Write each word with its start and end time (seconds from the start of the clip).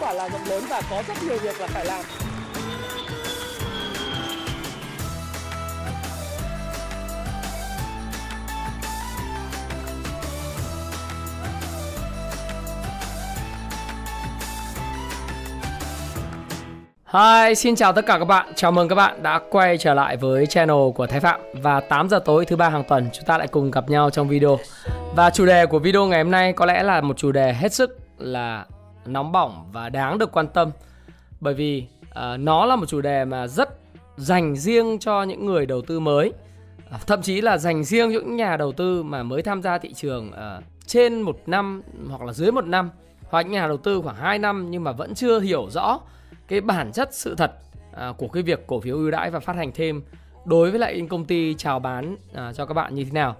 quả 0.00 0.12
là 0.12 0.28
rộng 0.28 0.44
lớn 0.48 0.64
và 0.68 0.82
có 0.90 1.02
rất 1.08 1.14
nhiều 1.22 1.38
việc 1.42 1.60
là 1.60 1.66
phải 1.66 1.84
làm. 1.84 2.04
Hi, 17.12 17.54
xin 17.54 17.76
chào 17.76 17.92
tất 17.92 18.06
cả 18.06 18.18
các 18.18 18.24
bạn. 18.24 18.52
Chào 18.54 18.72
mừng 18.72 18.88
các 18.88 18.94
bạn 18.94 19.22
đã 19.22 19.40
quay 19.50 19.78
trở 19.78 19.94
lại 19.94 20.16
với 20.16 20.46
channel 20.46 20.90
của 20.94 21.06
Thái 21.06 21.20
Phạm 21.20 21.40
và 21.54 21.80
8 21.80 22.08
giờ 22.08 22.18
tối 22.24 22.44
thứ 22.44 22.56
ba 22.56 22.68
hàng 22.68 22.84
tuần 22.88 23.08
chúng 23.12 23.24
ta 23.24 23.38
lại 23.38 23.48
cùng 23.48 23.70
gặp 23.70 23.88
nhau 23.88 24.10
trong 24.10 24.28
video. 24.28 24.58
Và 25.16 25.30
chủ 25.30 25.46
đề 25.46 25.66
của 25.66 25.78
video 25.78 26.06
ngày 26.06 26.22
hôm 26.22 26.30
nay 26.30 26.52
có 26.52 26.66
lẽ 26.66 26.82
là 26.82 27.00
một 27.00 27.16
chủ 27.16 27.32
đề 27.32 27.52
hết 27.52 27.72
sức 27.72 27.98
là 28.18 28.64
nóng 29.12 29.32
bỏng 29.32 29.68
và 29.72 29.88
đáng 29.88 30.18
được 30.18 30.32
quan 30.32 30.46
tâm. 30.48 30.70
Bởi 31.40 31.54
vì 31.54 31.84
uh, 32.10 32.40
nó 32.40 32.66
là 32.66 32.76
một 32.76 32.86
chủ 32.88 33.00
đề 33.00 33.24
mà 33.24 33.46
rất 33.46 33.68
dành 34.16 34.56
riêng 34.56 34.98
cho 34.98 35.22
những 35.22 35.46
người 35.46 35.66
đầu 35.66 35.82
tư 35.82 36.00
mới, 36.00 36.32
ờ, 36.90 36.98
thậm 37.06 37.22
chí 37.22 37.40
là 37.40 37.58
dành 37.58 37.84
riêng 37.84 38.10
những 38.10 38.36
nhà 38.36 38.56
đầu 38.56 38.72
tư 38.72 39.02
mà 39.02 39.22
mới 39.22 39.42
tham 39.42 39.62
gia 39.62 39.78
thị 39.78 39.92
trường 39.92 40.28
uh, 40.28 40.64
trên 40.86 41.22
một 41.22 41.38
năm 41.46 41.82
hoặc 42.08 42.22
là 42.22 42.32
dưới 42.32 42.52
một 42.52 42.66
năm 42.66 42.90
hoặc 43.30 43.42
những 43.42 43.52
nhà 43.52 43.66
đầu 43.66 43.76
tư 43.76 44.00
khoảng 44.02 44.16
2 44.16 44.38
năm 44.38 44.70
nhưng 44.70 44.84
mà 44.84 44.92
vẫn 44.92 45.14
chưa 45.14 45.40
hiểu 45.40 45.70
rõ 45.70 46.00
cái 46.48 46.60
bản 46.60 46.92
chất 46.92 47.14
sự 47.14 47.34
thật 47.34 47.52
của 48.16 48.28
cái 48.28 48.42
việc 48.42 48.66
cổ 48.66 48.80
phiếu 48.80 48.96
ưu 48.96 49.10
đãi 49.10 49.30
và 49.30 49.40
phát 49.40 49.56
hành 49.56 49.72
thêm 49.74 50.02
đối 50.44 50.70
với 50.70 50.80
lại 50.80 50.96
những 50.96 51.08
công 51.08 51.24
ty 51.24 51.54
chào 51.54 51.78
bán 51.78 52.16
cho 52.54 52.66
các 52.66 52.74
bạn 52.74 52.94
như 52.94 53.04
thế 53.04 53.10
nào. 53.12 53.36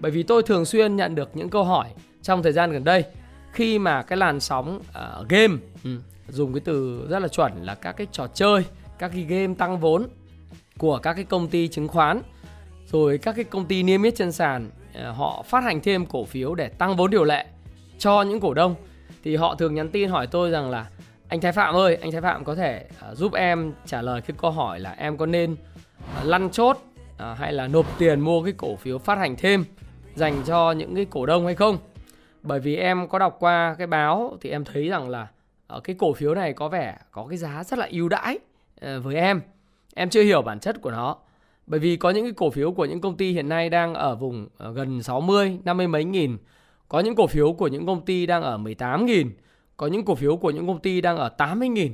Bởi 0.00 0.10
vì 0.12 0.22
tôi 0.22 0.42
thường 0.42 0.64
xuyên 0.64 0.96
nhận 0.96 1.14
được 1.14 1.30
những 1.34 1.48
câu 1.48 1.64
hỏi 1.64 1.88
trong 2.22 2.42
thời 2.42 2.52
gian 2.52 2.72
gần 2.72 2.84
đây 2.84 3.04
khi 3.52 3.78
mà 3.78 4.02
cái 4.02 4.16
làn 4.16 4.40
sóng 4.40 4.80
uh, 5.20 5.28
game 5.28 5.54
ừ, 5.84 5.90
dùng 6.28 6.52
cái 6.52 6.60
từ 6.64 7.06
rất 7.10 7.18
là 7.18 7.28
chuẩn 7.28 7.52
là 7.64 7.74
các 7.74 7.92
cái 7.92 8.06
trò 8.12 8.26
chơi 8.26 8.64
các 8.98 9.10
cái 9.14 9.22
game 9.22 9.54
tăng 9.54 9.78
vốn 9.78 10.08
của 10.78 10.98
các 10.98 11.14
cái 11.14 11.24
công 11.24 11.48
ty 11.48 11.68
chứng 11.68 11.88
khoán 11.88 12.22
rồi 12.86 13.18
các 13.18 13.36
cái 13.36 13.44
công 13.44 13.66
ty 13.66 13.82
niêm 13.82 14.02
yết 14.02 14.14
trên 14.16 14.32
sàn 14.32 14.70
uh, 14.90 15.16
họ 15.16 15.44
phát 15.46 15.64
hành 15.64 15.80
thêm 15.80 16.06
cổ 16.06 16.24
phiếu 16.24 16.54
để 16.54 16.68
tăng 16.68 16.96
vốn 16.96 17.10
điều 17.10 17.24
lệ 17.24 17.46
cho 17.98 18.22
những 18.22 18.40
cổ 18.40 18.54
đông 18.54 18.74
thì 19.24 19.36
họ 19.36 19.54
thường 19.54 19.74
nhắn 19.74 19.88
tin 19.88 20.08
hỏi 20.08 20.26
tôi 20.26 20.50
rằng 20.50 20.70
là 20.70 20.86
anh 21.28 21.40
Thái 21.40 21.52
Phạm 21.52 21.74
ơi, 21.74 21.98
anh 22.00 22.12
Thái 22.12 22.20
Phạm 22.20 22.44
có 22.44 22.54
thể 22.54 22.86
uh, 23.10 23.16
giúp 23.16 23.32
em 23.32 23.72
trả 23.86 24.02
lời 24.02 24.20
cái 24.20 24.36
câu 24.40 24.50
hỏi 24.50 24.80
là 24.80 24.94
em 24.98 25.16
có 25.16 25.26
nên 25.26 25.52
uh, 25.52 25.58
lăn 26.24 26.50
chốt 26.50 26.76
uh, 27.14 27.38
hay 27.38 27.52
là 27.52 27.68
nộp 27.68 27.98
tiền 27.98 28.20
mua 28.20 28.42
cái 28.42 28.52
cổ 28.56 28.76
phiếu 28.76 28.98
phát 28.98 29.18
hành 29.18 29.36
thêm 29.36 29.64
dành 30.14 30.42
cho 30.46 30.72
những 30.72 30.94
cái 30.94 31.04
cổ 31.04 31.26
đông 31.26 31.46
hay 31.46 31.54
không? 31.54 31.78
Bởi 32.42 32.60
vì 32.60 32.76
em 32.76 33.08
có 33.08 33.18
đọc 33.18 33.36
qua 33.40 33.74
cái 33.78 33.86
báo 33.86 34.36
thì 34.40 34.50
em 34.50 34.64
thấy 34.64 34.88
rằng 34.88 35.08
là 35.08 35.28
ở 35.66 35.80
cái 35.80 35.96
cổ 35.98 36.12
phiếu 36.12 36.34
này 36.34 36.52
có 36.52 36.68
vẻ 36.68 36.98
có 37.10 37.26
cái 37.28 37.38
giá 37.38 37.64
rất 37.64 37.78
là 37.78 37.88
ưu 37.90 38.08
đãi 38.08 38.38
ờ, 38.80 39.00
với 39.00 39.16
em. 39.16 39.40
Em 39.94 40.10
chưa 40.10 40.22
hiểu 40.22 40.42
bản 40.42 40.60
chất 40.60 40.82
của 40.82 40.90
nó. 40.90 41.16
Bởi 41.66 41.80
vì 41.80 41.96
có 41.96 42.10
những 42.10 42.24
cái 42.24 42.32
cổ 42.32 42.50
phiếu 42.50 42.72
của 42.72 42.84
những 42.84 43.00
công 43.00 43.16
ty 43.16 43.32
hiện 43.32 43.48
nay 43.48 43.70
đang 43.70 43.94
ở 43.94 44.14
vùng 44.14 44.48
ờ, 44.56 44.72
gần 44.72 45.02
60, 45.02 45.58
50 45.64 45.88
mấy 45.88 46.04
nghìn. 46.04 46.36
Có 46.88 47.00
những 47.00 47.14
cổ 47.14 47.26
phiếu 47.26 47.52
của 47.52 47.68
những 47.68 47.86
công 47.86 48.04
ty 48.04 48.26
đang 48.26 48.42
ở 48.42 48.56
18 48.56 49.06
nghìn 49.06 49.30
có 49.80 49.86
những 49.86 50.04
cổ 50.04 50.14
phiếu 50.14 50.36
của 50.36 50.50
những 50.50 50.66
công 50.66 50.80
ty 50.80 51.00
đang 51.00 51.16
ở 51.16 51.30
80.000 51.38 51.90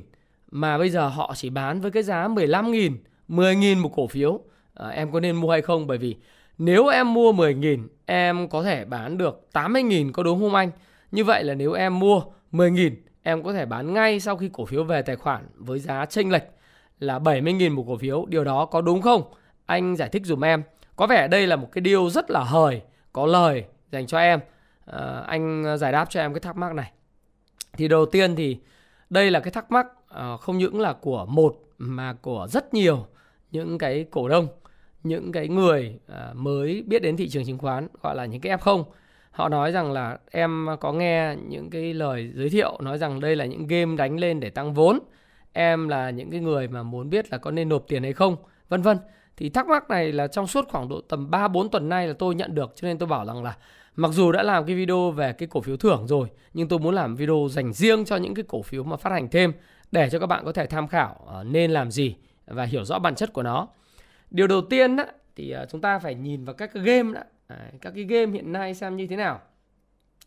mà 0.51 0.79
bây 0.79 0.91
giờ 0.91 1.09
họ 1.09 1.35
chỉ 1.37 1.51
bán 1.51 1.81
với 1.81 1.91
cái 1.91 2.03
giá 2.03 2.29
15.000, 2.29 2.97
10.000 3.29 3.81
một 3.81 3.93
cổ 3.97 4.07
phiếu. 4.07 4.41
À, 4.75 4.89
em 4.89 5.13
có 5.13 5.21
nên 5.21 5.37
mua 5.37 5.51
hay 5.51 5.63
không? 5.63 5.87
Bởi 5.87 5.99
vì 5.99 6.17
nếu 6.59 6.87
em 6.87 7.15
mua 7.15 7.33
10.000 7.33 7.87
em 8.07 8.49
có 8.49 8.63
thể 8.63 8.85
bán 8.85 9.19
được 9.19 9.49
80.000 9.53 10.13
có 10.13 10.23
đúng 10.23 10.41
không 10.41 10.55
anh? 10.55 10.71
Như 11.11 11.25
vậy 11.25 11.45
là 11.45 11.55
nếu 11.55 11.73
em 11.73 11.99
mua 11.99 12.23
10.000 12.53 12.91
em 13.23 13.43
có 13.43 13.53
thể 13.53 13.67
bán 13.67 13.93
ngay 13.95 14.21
sau 14.21 14.37
khi 14.37 14.51
cổ 14.53 14.65
phiếu 14.65 14.85
về 14.85 15.03
tài 15.03 15.17
khoản 15.17 15.49
với 15.55 15.79
giá 15.79 16.07
chênh 16.07 16.33
lệch 16.33 16.45
là 17.01 17.19
70.000 17.19 17.75
một 17.75 17.85
cổ 17.89 17.97
phiếu. 17.97 18.27
Điều 18.29 18.45
đó 18.45 18.65
có 18.67 18.81
đúng 18.81 19.03
không? 19.03 19.23
Anh 19.67 19.97
giải 19.97 20.09
thích 20.09 20.23
dùm 20.25 20.45
em. 20.45 20.63
Có 20.97 21.07
vẻ 21.07 21.29
đây 21.29 21.47
là 21.47 21.57
một 21.57 21.69
cái 21.73 21.81
điều 21.81 22.11
rất 22.11 22.31
là 22.31 22.45
hời, 22.45 22.83
có 23.13 23.27
lời 23.27 23.65
dành 23.93 24.07
cho 24.07 24.19
em. 24.19 24.41
À, 24.87 25.23
anh 25.27 25.77
giải 25.79 25.93
đáp 25.93 26.07
cho 26.11 26.21
em 26.21 26.35
cái 26.35 26.41
thắc 26.41 26.57
mắc 26.57 26.75
này. 26.75 26.93
Thì 27.73 27.89
đầu 27.89 28.07
tiên 28.07 28.37
thì 28.37 28.59
đây 29.11 29.31
là 29.31 29.41
cái 29.41 29.51
thắc 29.51 29.71
mắc 29.71 29.87
ờ, 30.09 30.37
không 30.37 30.59
những 30.59 30.81
là 30.81 30.93
của 30.93 31.27
một 31.27 31.57
mà 31.79 32.13
của 32.13 32.47
rất 32.51 32.75
nhiều 32.75 33.07
những 33.51 33.79
cái 33.79 34.07
cổ 34.11 34.29
đông, 34.29 34.49
những 35.09 35.33
cái 35.33 35.49
người 35.49 35.99
à, 36.09 36.31
mới 36.35 36.85
biết 36.87 37.03
đến 37.03 37.17
thị 37.17 37.29
trường 37.29 37.45
chứng 37.45 37.59
khoán 37.59 37.89
gọi 38.03 38.17
là 38.17 38.27
những 38.27 38.41
cái 38.41 38.57
F0. 38.57 38.85
Họ 39.31 39.49
nói 39.49 39.73
rằng 39.73 39.93
là 39.93 40.19
em 40.31 40.67
có 40.81 40.93
nghe 40.93 41.37
những 41.49 41.71
cái 41.71 41.95
lời 41.95 42.33
giới 42.35 42.49
thiệu 42.49 42.79
nói 42.81 42.99
rằng 42.99 43.21
đây 43.21 43.37
là 43.37 43.45
những 43.45 43.67
game 43.67 43.97
đánh 43.97 44.19
lên 44.19 44.41
để 44.41 44.51
tăng 44.51 44.75
vốn. 44.75 44.99
Em 45.53 45.89
là 45.89 46.11
những 46.11 46.31
cái 46.31 46.41
người 46.41 46.69
mà 46.69 46.83
muốn 46.83 47.11
biết 47.11 47.33
là 47.33 47.39
có 47.39 47.51
nên 47.51 47.69
nộp 47.69 47.85
tiền 47.89 48.03
hay 48.03 48.13
không, 48.13 48.37
vân 48.69 48.83
vân. 48.83 48.99
Thì 49.37 49.49
thắc 49.49 49.67
mắc 49.67 49.91
này 49.91 50.13
là 50.13 50.27
trong 50.27 50.47
suốt 50.47 50.69
khoảng 50.69 50.89
độ 50.89 51.01
tầm 51.01 51.31
3 51.31 51.49
4 51.49 51.71
tuần 51.71 51.89
nay 51.89 52.09
là 52.09 52.15
tôi 52.19 52.35
nhận 52.35 52.55
được 52.55 52.73
cho 52.77 52.89
nên 52.89 52.99
tôi 52.99 53.09
bảo 53.09 53.27
rằng 53.27 53.43
là 53.43 53.57
Mặc 53.97 54.11
dù 54.13 54.33
đã 54.33 54.43
làm 54.43 54.67
cái 54.67 54.77
video 54.77 55.11
về 55.11 55.33
cái 55.33 55.49
cổ 55.49 55.61
phiếu 55.61 55.77
thưởng 55.77 56.07
rồi 56.07 56.29
nhưng 56.55 56.69
tôi 56.69 56.79
muốn 56.79 56.95
làm 56.95 57.17
video 57.17 57.49
dành 57.51 57.73
riêng 57.73 58.05
cho 58.05 58.17
những 58.17 58.35
cái 58.35 58.45
cổ 58.49 58.63
phiếu 58.63 58.85
mà 58.85 58.97
phát 58.97 59.13
hành 59.13 59.29
thêm 59.29 59.53
để 59.93 60.11
cho 60.11 60.19
các 60.19 60.27
bạn 60.27 60.45
có 60.45 60.53
thể 60.53 60.67
tham 60.67 60.89
khảo 60.89 61.27
à, 61.35 61.43
nên 61.43 61.71
làm 61.71 61.91
gì 61.91 62.17
và 62.47 62.65
hiểu 62.65 62.85
rõ 62.85 62.99
bản 62.99 63.15
chất 63.15 63.33
của 63.33 63.43
nó. 63.43 63.69
Điều 64.37 64.47
đầu 64.47 64.63
tiên 64.63 64.97
đó, 64.97 65.05
thì 65.37 65.51
à, 65.51 65.67
chúng 65.67 65.81
ta 65.81 65.99
phải 65.99 66.15
nhìn 66.15 66.45
vào 66.45 66.55
các 66.55 66.71
cái 66.75 66.83
game 66.83 67.13
đó, 67.13 67.21
các 67.81 67.93
cái 67.95 68.05
game 68.05 68.33
hiện 68.33 68.53
nay 68.53 68.75
xem 68.75 68.97
như 68.97 69.07
thế 69.07 69.17
nào. 69.17 69.41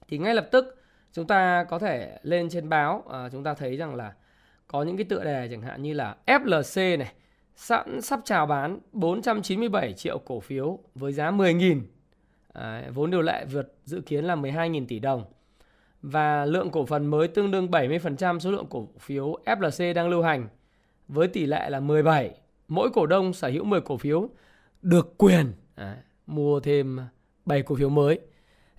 Thì 0.07 0.17
ngay 0.17 0.33
lập 0.35 0.47
tức 0.51 0.81
chúng 1.13 1.27
ta 1.27 1.63
có 1.69 1.79
thể 1.79 2.19
lên 2.23 2.49
trên 2.49 2.69
báo 2.69 3.03
à, 3.11 3.29
chúng 3.31 3.43
ta 3.43 3.53
thấy 3.53 3.77
rằng 3.77 3.95
là 3.95 4.13
có 4.67 4.83
những 4.83 4.97
cái 4.97 5.03
tựa 5.03 5.23
đề 5.23 5.47
chẳng 5.51 5.61
hạn 5.61 5.81
như 5.81 5.93
là 5.93 6.15
FLC 6.25 6.97
này 6.97 7.13
sẵn 7.55 8.01
sắp 8.01 8.19
chào 8.25 8.45
bán 8.45 8.79
497 8.91 9.93
triệu 9.93 10.17
cổ 10.17 10.39
phiếu 10.39 10.79
với 10.95 11.13
giá 11.13 11.31
10.000 11.31 11.81
vốn 12.93 13.11
điều 13.11 13.21
lệ 13.21 13.45
vượt 13.45 13.73
dự 13.85 14.01
kiến 14.01 14.25
là 14.25 14.35
12.000 14.35 14.85
tỷ 14.87 14.99
đồng 14.99 15.25
và 16.01 16.45
lượng 16.45 16.69
cổ 16.69 16.85
phần 16.85 17.05
mới 17.05 17.27
tương 17.27 17.51
đương 17.51 17.67
70% 17.67 18.39
số 18.39 18.51
lượng 18.51 18.65
cổ 18.69 18.87
phiếu 18.99 19.35
FLC 19.45 19.93
đang 19.93 20.09
lưu 20.09 20.21
hành 20.21 20.47
với 21.07 21.27
tỷ 21.27 21.45
lệ 21.45 21.69
là 21.69 21.79
17. 21.79 22.31
Mỗi 22.69 22.89
cổ 22.89 23.05
đông 23.05 23.33
sở 23.33 23.47
hữu 23.47 23.63
10 23.63 23.81
cổ 23.81 23.97
phiếu 23.97 24.29
được 24.81 25.17
quyền 25.17 25.53
à, 25.75 25.97
mua 26.27 26.59
thêm 26.59 26.99
7 27.45 27.61
cổ 27.61 27.75
phiếu 27.75 27.89
mới. 27.89 28.19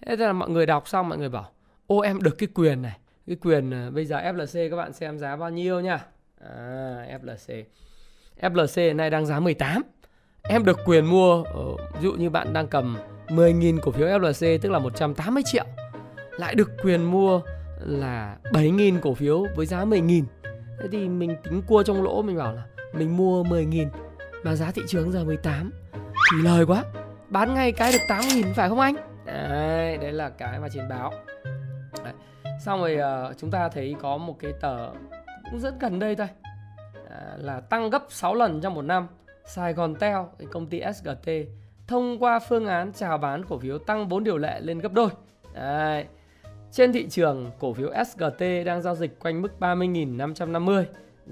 Thế 0.06 0.16
là 0.16 0.32
mọi 0.32 0.50
người 0.50 0.66
đọc 0.66 0.88
xong 0.88 1.08
mọi 1.08 1.18
người 1.18 1.28
bảo 1.28 1.50
ô 1.86 2.00
em 2.00 2.22
được 2.22 2.38
cái 2.38 2.48
quyền 2.54 2.82
này. 2.82 2.98
Cái 3.26 3.36
quyền 3.36 3.70
à, 3.74 3.90
bây 3.90 4.06
giờ 4.06 4.16
FLC 4.16 4.70
các 4.70 4.76
bạn 4.76 4.92
xem 4.92 5.18
giá 5.18 5.36
bao 5.36 5.50
nhiêu 5.50 5.80
nha. 5.80 6.04
À, 6.40 7.18
FLC. 7.22 7.64
FLC 8.40 8.96
nay 8.96 9.10
đang 9.10 9.26
giá 9.26 9.40
18. 9.40 9.82
Em 10.42 10.64
được 10.64 10.78
quyền 10.84 11.06
mua, 11.06 11.42
ờ, 11.42 11.76
ví 11.76 12.02
dụ 12.02 12.12
như 12.12 12.30
bạn 12.30 12.52
đang 12.52 12.68
cầm 12.68 12.96
10.000 13.28 13.78
cổ 13.82 13.92
phiếu 13.92 14.06
FLC 14.06 14.58
tức 14.58 14.70
là 14.70 14.78
180 14.78 15.42
triệu 15.46 15.64
lại 16.38 16.54
được 16.54 16.70
quyền 16.82 17.04
mua 17.04 17.40
là 17.80 18.36
7.000 18.52 19.00
cổ 19.00 19.14
phiếu 19.14 19.46
với 19.56 19.66
giá 19.66 19.84
10.000 19.84 20.24
thế 20.80 20.88
thì 20.92 21.08
mình 21.08 21.36
tính 21.44 21.62
cua 21.66 21.82
trong 21.82 22.02
lỗ 22.02 22.22
mình 22.22 22.36
bảo 22.36 22.54
là 22.54 22.62
mình 22.92 23.16
mua 23.16 23.44
10.000 23.44 23.88
mà 24.44 24.54
giá 24.54 24.70
thị 24.70 24.82
trường 24.88 25.12
giờ 25.12 25.24
18 25.24 25.72
thì 26.32 26.42
lời 26.42 26.66
quá 26.66 26.84
bán 27.28 27.54
ngay 27.54 27.72
cái 27.72 27.92
được 27.92 27.98
8.000 28.08 28.52
phải 28.54 28.68
không 28.68 28.80
anh 28.80 28.94
đấy, 29.26 29.96
đấy 29.96 30.12
là 30.12 30.28
cái 30.28 30.58
mà 30.60 30.68
trên 30.68 30.88
báo 30.88 31.12
đấy. 32.04 32.12
xong 32.64 32.80
rồi 32.80 32.98
uh, 33.30 33.38
chúng 33.38 33.50
ta 33.50 33.68
thấy 33.68 33.96
có 34.02 34.16
một 34.16 34.36
cái 34.38 34.52
tờ 34.60 34.90
cũng 35.50 35.60
rất 35.60 35.74
gần 35.80 35.98
đây 35.98 36.16
thôi 36.16 36.28
à, 37.10 37.36
là 37.38 37.60
tăng 37.60 37.90
gấp 37.90 38.04
6 38.08 38.34
lần 38.34 38.60
trong 38.60 38.74
một 38.74 38.82
năm 38.82 39.06
Sài 39.44 39.72
Gòn 39.72 39.94
Tel, 39.94 40.16
cái 40.38 40.48
công 40.50 40.66
ty 40.66 40.82
SGT 40.94 41.30
thông 41.86 42.18
qua 42.18 42.38
phương 42.38 42.66
án 42.66 42.92
chào 42.92 43.18
bán 43.18 43.44
cổ 43.44 43.58
phiếu 43.58 43.78
tăng 43.78 44.08
4 44.08 44.24
điều 44.24 44.38
lệ 44.38 44.60
lên 44.60 44.78
gấp 44.78 44.92
đôi. 44.92 45.08
Đấy. 45.54 46.04
Trên 46.72 46.92
thị 46.92 47.08
trường, 47.08 47.50
cổ 47.58 47.72
phiếu 47.72 47.90
SGT 48.06 48.44
đang 48.66 48.82
giao 48.82 48.94
dịch 48.94 49.18
quanh 49.18 49.42
mức 49.42 49.52
30.550, 49.60 50.84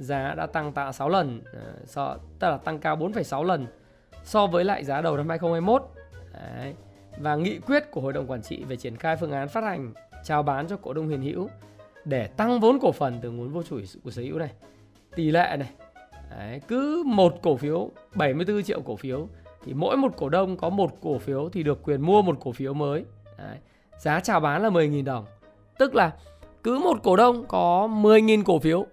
giá 0.02 0.34
đã 0.34 0.46
tăng 0.46 0.72
tạ 0.72 0.92
6 0.92 1.08
lần, 1.08 1.42
à, 1.52 1.72
so, 1.84 2.16
tức 2.38 2.48
là 2.48 2.56
tăng 2.56 2.78
cao 2.78 2.96
4,6 2.96 3.44
lần 3.44 3.66
so 4.24 4.46
với 4.46 4.64
lại 4.64 4.84
giá 4.84 5.00
đầu 5.00 5.16
năm 5.16 5.28
2021. 5.28 5.82
Đấy. 6.32 6.74
Và 7.18 7.36
nghị 7.36 7.58
quyết 7.58 7.90
của 7.90 8.00
Hội 8.00 8.12
đồng 8.12 8.26
Quản 8.26 8.42
trị 8.42 8.64
về 8.64 8.76
triển 8.76 8.96
khai 8.96 9.16
phương 9.16 9.32
án 9.32 9.48
phát 9.48 9.64
hành 9.64 9.92
chào 10.24 10.42
bán 10.42 10.68
cho 10.68 10.76
cổ 10.76 10.92
đông 10.92 11.08
hiện 11.08 11.22
hữu 11.22 11.48
để 12.04 12.26
tăng 12.26 12.60
vốn 12.60 12.78
cổ 12.80 12.92
phần 12.92 13.18
từ 13.22 13.30
nguồn 13.30 13.48
vô 13.48 13.62
chủ 13.62 13.80
của 14.04 14.10
sở 14.10 14.22
hữu 14.22 14.38
này. 14.38 14.50
Tỷ 15.16 15.30
lệ 15.30 15.56
này, 15.58 15.70
Đấy, 16.30 16.60
cứ 16.68 17.02
một 17.06 17.42
cổ 17.42 17.56
phiếu 17.56 17.90
74 18.14 18.62
triệu 18.62 18.80
cổ 18.80 18.96
phiếu 18.96 19.28
thì 19.64 19.74
mỗi 19.74 19.96
một 19.96 20.12
cổ 20.16 20.28
đông 20.28 20.56
có 20.56 20.70
một 20.70 20.90
cổ 21.00 21.18
phiếu 21.18 21.48
thì 21.48 21.62
được 21.62 21.82
quyền 21.82 22.00
mua 22.00 22.22
một 22.22 22.36
cổ 22.40 22.52
phiếu 22.52 22.74
mới. 22.74 23.04
Đấy. 23.38 23.56
Giá 23.98 24.20
chào 24.20 24.40
bán 24.40 24.62
là 24.62 24.68
10.000 24.68 25.04
đồng. 25.04 25.24
Tức 25.78 25.94
là 25.94 26.12
cứ 26.62 26.78
một 26.78 27.02
cổ 27.02 27.16
đông 27.16 27.44
có 27.48 27.88
10.000 27.92 28.42
cổ 28.44 28.58
phiếu 28.58 28.86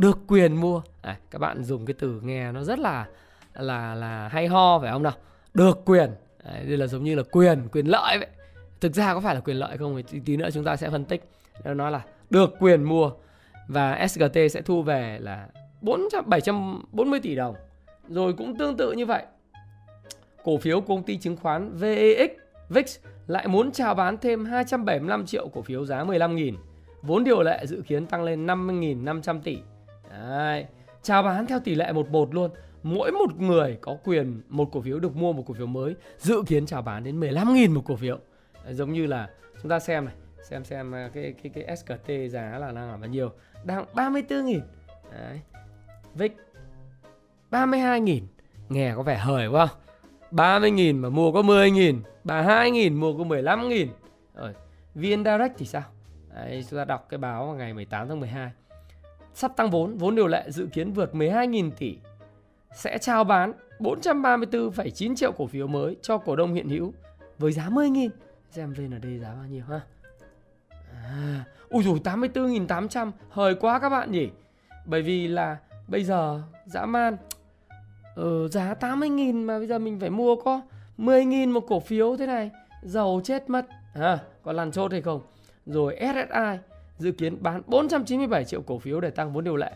được 0.00 0.18
quyền 0.26 0.56
mua. 0.56 0.82
à, 1.02 1.18
các 1.30 1.38
bạn 1.38 1.64
dùng 1.64 1.86
cái 1.86 1.94
từ 1.98 2.20
nghe 2.20 2.52
nó 2.52 2.64
rất 2.64 2.78
là 2.78 3.06
là 3.54 3.94
là 3.94 4.28
hay 4.28 4.46
ho 4.46 4.78
phải 4.78 4.92
không 4.92 5.02
nào? 5.02 5.12
Được 5.54 5.78
quyền. 5.84 6.10
à, 6.44 6.52
đây 6.66 6.76
là 6.76 6.86
giống 6.86 7.04
như 7.04 7.14
là 7.14 7.22
quyền, 7.22 7.68
quyền 7.72 7.86
lợi 7.86 8.18
vậy. 8.18 8.28
Thực 8.80 8.94
ra 8.94 9.14
có 9.14 9.20
phải 9.20 9.34
là 9.34 9.40
quyền 9.40 9.56
lợi 9.56 9.78
không 9.78 10.02
thì 10.08 10.20
tí 10.24 10.36
nữa 10.36 10.48
chúng 10.54 10.64
ta 10.64 10.76
sẽ 10.76 10.90
phân 10.90 11.04
tích. 11.04 11.24
Nó 11.64 11.74
nói 11.74 11.90
là 11.90 12.02
được 12.30 12.54
quyền 12.58 12.82
mua 12.82 13.10
và 13.68 14.06
SGT 14.08 14.36
sẽ 14.50 14.62
thu 14.64 14.82
về 14.82 15.18
là 15.20 15.48
400 15.80 16.24
740 16.28 17.20
tỷ 17.20 17.34
đồng. 17.34 17.54
Rồi 18.08 18.32
cũng 18.32 18.58
tương 18.58 18.76
tự 18.76 18.92
như 18.92 19.06
vậy. 19.06 19.22
Cổ 20.44 20.58
phiếu 20.58 20.80
công 20.80 21.02
ty 21.02 21.16
chứng 21.16 21.36
khoán 21.36 21.76
VEX 21.76 22.30
VIX 22.68 22.98
lại 23.26 23.48
muốn 23.48 23.72
chào 23.72 23.94
bán 23.94 24.18
thêm 24.18 24.44
275 24.44 25.26
triệu 25.26 25.48
cổ 25.48 25.62
phiếu 25.62 25.84
giá 25.86 26.04
15.000. 26.04 26.54
Vốn 27.02 27.24
điều 27.24 27.42
lệ 27.42 27.66
dự 27.66 27.82
kiến 27.86 28.06
tăng 28.06 28.24
lên 28.24 28.46
50.500 28.46 29.40
tỷ. 29.40 29.58
Đấy. 30.28 30.66
Chào 31.02 31.22
bán 31.22 31.46
theo 31.46 31.60
tỷ 31.60 31.74
lệ 31.74 31.92
11 31.92 32.34
luôn. 32.34 32.50
Mỗi 32.82 33.12
một 33.12 33.40
người 33.40 33.78
có 33.80 33.96
quyền 34.04 34.42
một 34.48 34.68
cổ 34.72 34.80
phiếu 34.80 35.00
được 35.00 35.16
mua 35.16 35.32
một 35.32 35.44
cổ 35.46 35.54
phiếu 35.54 35.66
mới 35.66 35.94
dự 36.18 36.42
kiến 36.46 36.66
chào 36.66 36.82
bán 36.82 37.04
đến 37.04 37.20
15.000 37.20 37.74
một 37.74 37.82
cổ 37.84 37.96
phiếu. 37.96 38.18
Đấy, 38.64 38.74
giống 38.74 38.92
như 38.92 39.06
là 39.06 39.30
chúng 39.62 39.70
ta 39.70 39.80
xem 39.80 40.04
này, 40.04 40.14
xem 40.42 40.64
xem 40.64 40.94
à, 40.94 41.10
cái 41.14 41.34
cái 41.42 41.52
cái 41.54 41.76
SKT 41.76 42.08
giá 42.30 42.58
là 42.58 42.72
đang 42.72 42.90
ở 42.90 42.96
bao 42.96 43.10
nhiêu? 43.10 43.30
Đang 43.64 43.84
34.000. 43.94 44.60
Đấy. 45.12 45.40
VIX 46.14 46.32
32.000. 47.50 48.20
Nghe 48.68 48.92
có 48.96 49.02
vẻ 49.02 49.16
hời 49.16 49.46
quá 49.46 49.68
30.000 50.32 51.00
mà 51.00 51.08
mua 51.08 51.32
có 51.32 51.42
10.000 51.42 52.00
32.000 52.24 52.98
mua 52.98 53.18
có 53.18 53.24
15.000 53.24 53.86
Rồi 54.34 54.52
VN 54.94 55.24
Direct 55.24 55.58
thì 55.58 55.66
sao 55.66 55.82
Đấy, 56.34 56.64
Chúng 56.70 56.78
ta 56.78 56.84
đọc 56.84 57.06
cái 57.08 57.18
báo 57.18 57.46
vào 57.46 57.54
ngày 57.54 57.74
18 57.74 58.08
tháng 58.08 58.20
12 58.20 58.50
Sắp 59.34 59.56
tăng 59.56 59.70
vốn 59.70 59.96
Vốn 59.96 60.14
điều 60.14 60.26
lệ 60.26 60.50
dự 60.50 60.66
kiến 60.66 60.92
vượt 60.92 61.14
12.000 61.14 61.70
tỷ. 61.70 61.98
Sẽ 62.74 62.98
trao 62.98 63.24
bán 63.24 63.52
434,9 63.78 65.16
triệu 65.16 65.32
cổ 65.32 65.46
phiếu 65.46 65.66
mới 65.66 65.96
Cho 66.02 66.18
cổ 66.18 66.36
đông 66.36 66.54
hiện 66.54 66.68
hữu 66.68 66.92
Với 67.38 67.52
giá 67.52 67.68
10.000 67.68 68.08
Xem 68.50 68.72
VND 68.72 69.06
giá 69.22 69.34
bao 69.34 69.46
nhiêu 69.46 69.64
ha. 69.68 69.80
À, 70.92 71.44
Ui 71.68 71.84
dồi 71.84 72.00
84.800 72.04 73.10
Hời 73.30 73.54
quá 73.54 73.78
các 73.78 73.88
bạn 73.88 74.12
nhỉ. 74.12 74.30
Bởi 74.86 75.02
vì 75.02 75.28
là 75.28 75.56
bây 75.88 76.04
giờ 76.04 76.42
dã 76.66 76.86
man 76.86 77.16
ờ, 78.14 78.48
giá 78.48 78.74
80.000 78.80 79.34
mà 79.44 79.58
bây 79.58 79.66
giờ 79.66 79.78
mình 79.78 80.00
phải 80.00 80.10
mua 80.10 80.36
có 80.36 80.60
10.000 80.98 81.52
một 81.52 81.64
cổ 81.68 81.80
phiếu 81.80 82.16
thế 82.16 82.26
này 82.26 82.50
giàu 82.82 83.20
chết 83.24 83.50
mất. 83.50 83.66
À, 83.94 84.18
có 84.42 84.52
lăn 84.52 84.72
chốt 84.72 84.92
hay 84.92 85.02
không? 85.02 85.20
Rồi 85.66 85.96
SSI 86.00 86.69
dự 87.00 87.12
kiến 87.12 87.42
bán 87.42 87.62
497 87.66 88.44
triệu 88.44 88.62
cổ 88.62 88.78
phiếu 88.78 89.00
để 89.00 89.10
tăng 89.10 89.32
vốn 89.32 89.44
điều 89.44 89.56
lệ. 89.56 89.72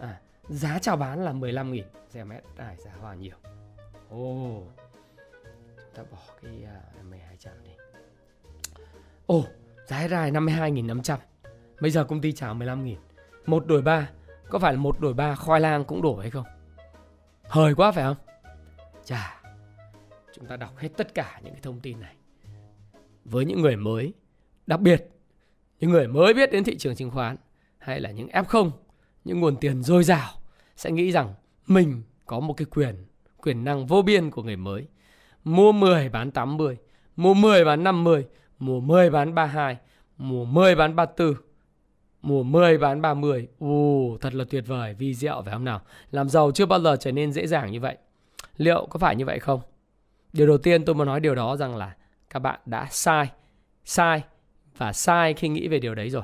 À, 0.00 0.20
giá 0.48 0.78
chào 0.78 0.96
bán 0.96 1.24
là 1.24 1.32
15.000 1.32 1.82
xem 2.08 2.28
SSI 2.56 2.84
giá 2.84 2.90
hòa 3.00 3.14
nhiều, 3.14 3.36
ồ 4.10 4.58
oh, 4.58 4.68
chúng 5.76 5.94
ta 5.94 6.02
bỏ 6.10 6.18
cái 6.42 6.64
à, 6.64 6.80
uh, 6.90 6.96
5200 6.96 7.54
đi. 7.64 7.70
Ồ 9.26 9.38
oh, 9.38 9.46
giá 9.86 10.08
dài 10.08 10.32
52.500 10.32 11.16
bây 11.80 11.90
giờ 11.90 12.04
công 12.04 12.20
ty 12.20 12.32
chào 12.32 12.54
15.000 12.54 12.96
một 13.46 13.66
đổi 13.66 13.82
ba 13.82 14.10
có 14.48 14.58
phải 14.58 14.72
là 14.72 14.78
một 14.78 15.00
đổi 15.00 15.14
ba 15.14 15.34
khoai 15.34 15.60
lang 15.60 15.84
cũng 15.84 16.02
đổi 16.02 16.22
hay 16.22 16.30
không? 16.30 16.46
Hời 17.42 17.74
quá 17.74 17.92
phải 17.92 18.04
không? 18.04 18.16
Chà, 19.04 19.42
chúng 20.32 20.46
ta 20.46 20.56
đọc 20.56 20.76
hết 20.76 20.88
tất 20.96 21.14
cả 21.14 21.40
những 21.44 21.52
cái 21.52 21.62
thông 21.62 21.80
tin 21.80 22.00
này. 22.00 22.16
Với 23.24 23.44
những 23.44 23.60
người 23.60 23.76
mới, 23.76 24.12
đặc 24.66 24.80
biệt 24.80 25.13
những 25.80 25.90
người 25.90 26.08
mới 26.08 26.34
biết 26.34 26.52
đến 26.52 26.64
thị 26.64 26.78
trường 26.78 26.94
chứng 26.94 27.10
khoán 27.10 27.36
hay 27.78 28.00
là 28.00 28.10
những 28.10 28.28
F0, 28.28 28.70
những 29.24 29.40
nguồn 29.40 29.56
tiền 29.56 29.82
dồi 29.82 30.04
dào 30.04 30.30
sẽ 30.76 30.90
nghĩ 30.90 31.12
rằng 31.12 31.34
mình 31.66 32.02
có 32.26 32.40
một 32.40 32.54
cái 32.56 32.66
quyền, 32.70 33.06
quyền 33.42 33.64
năng 33.64 33.86
vô 33.86 34.02
biên 34.02 34.30
của 34.30 34.42
người 34.42 34.56
mới. 34.56 34.86
Mua 35.44 35.72
10 35.72 36.08
bán 36.08 36.30
80, 36.30 36.76
mua 37.16 37.34
10 37.34 37.64
bán 37.64 37.84
50, 37.84 38.26
mua 38.58 38.80
10 38.80 39.10
bán 39.10 39.34
32, 39.34 39.78
mua 40.18 40.44
10 40.44 40.74
bán 40.74 40.96
34 40.96 41.34
Mùa 42.24 42.42
10 42.42 42.78
bán 42.78 43.02
30 43.02 43.48
Ồ, 43.58 44.18
thật 44.20 44.34
là 44.34 44.44
tuyệt 44.50 44.64
vời, 44.66 44.94
vi 44.94 45.14
diệu 45.14 45.42
phải 45.44 45.52
không 45.52 45.64
nào 45.64 45.80
Làm 46.10 46.28
giàu 46.28 46.50
chưa 46.52 46.66
bao 46.66 46.80
giờ 46.80 46.96
trở 47.00 47.12
nên 47.12 47.32
dễ 47.32 47.46
dàng 47.46 47.72
như 47.72 47.80
vậy 47.80 47.96
Liệu 48.56 48.86
có 48.90 48.98
phải 48.98 49.16
như 49.16 49.24
vậy 49.24 49.38
không? 49.38 49.60
Điều 50.32 50.46
đầu 50.46 50.58
tiên 50.58 50.84
tôi 50.84 50.94
muốn 50.94 51.06
nói 51.06 51.20
điều 51.20 51.34
đó 51.34 51.56
rằng 51.56 51.76
là 51.76 51.96
Các 52.30 52.38
bạn 52.38 52.60
đã 52.66 52.86
sai 52.90 53.30
Sai 53.84 54.22
và 54.76 54.92
sai 54.92 55.34
khi 55.34 55.48
nghĩ 55.48 55.68
về 55.68 55.78
điều 55.78 55.94
đấy 55.94 56.10
rồi 56.10 56.22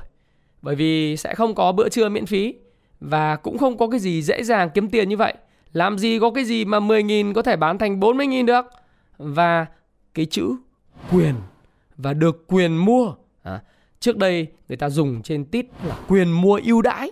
Bởi 0.63 0.75
vì 0.75 1.17
sẽ 1.17 1.35
không 1.35 1.55
có 1.55 1.73
bữa 1.73 1.89
trưa 1.89 2.09
miễn 2.09 2.27
phí 2.27 2.55
Và 3.01 3.37
cũng 3.37 3.59
không 3.59 3.79
có 3.79 3.89
cái 3.89 4.01
gì 4.01 4.23
dễ 4.23 4.43
dàng 4.43 4.71
kiếm 4.75 4.91
tiền 4.91 5.09
như 5.09 5.17
vậy 5.17 5.35
Làm 5.73 5.99
gì 5.99 6.19
có 6.19 6.31
cái 6.31 6.45
gì 6.45 6.65
mà 6.65 6.81
10.000 6.81 7.35
có 7.35 7.43
thể 7.43 7.57
bán 7.57 7.79
thành 7.79 8.01
40.000 8.01 8.47
được 8.47 8.65
Và 9.19 9.67
cái 10.15 10.27
chữ 10.27 10.57
quyền 11.11 11.35
Và 11.97 12.15
được 12.15 12.45
quyền 12.47 12.77
mua 12.77 13.15
à, 13.43 13.61
Trước 14.01 14.17
đây 14.17 14.47
người 14.69 14.77
ta 14.77 14.91
dùng 14.91 15.23
trên 15.23 15.45
tít 15.45 15.67
là 15.85 16.01
quyền 16.09 16.31
mua 16.31 16.61
ưu 16.65 16.83
đãi. 16.83 17.11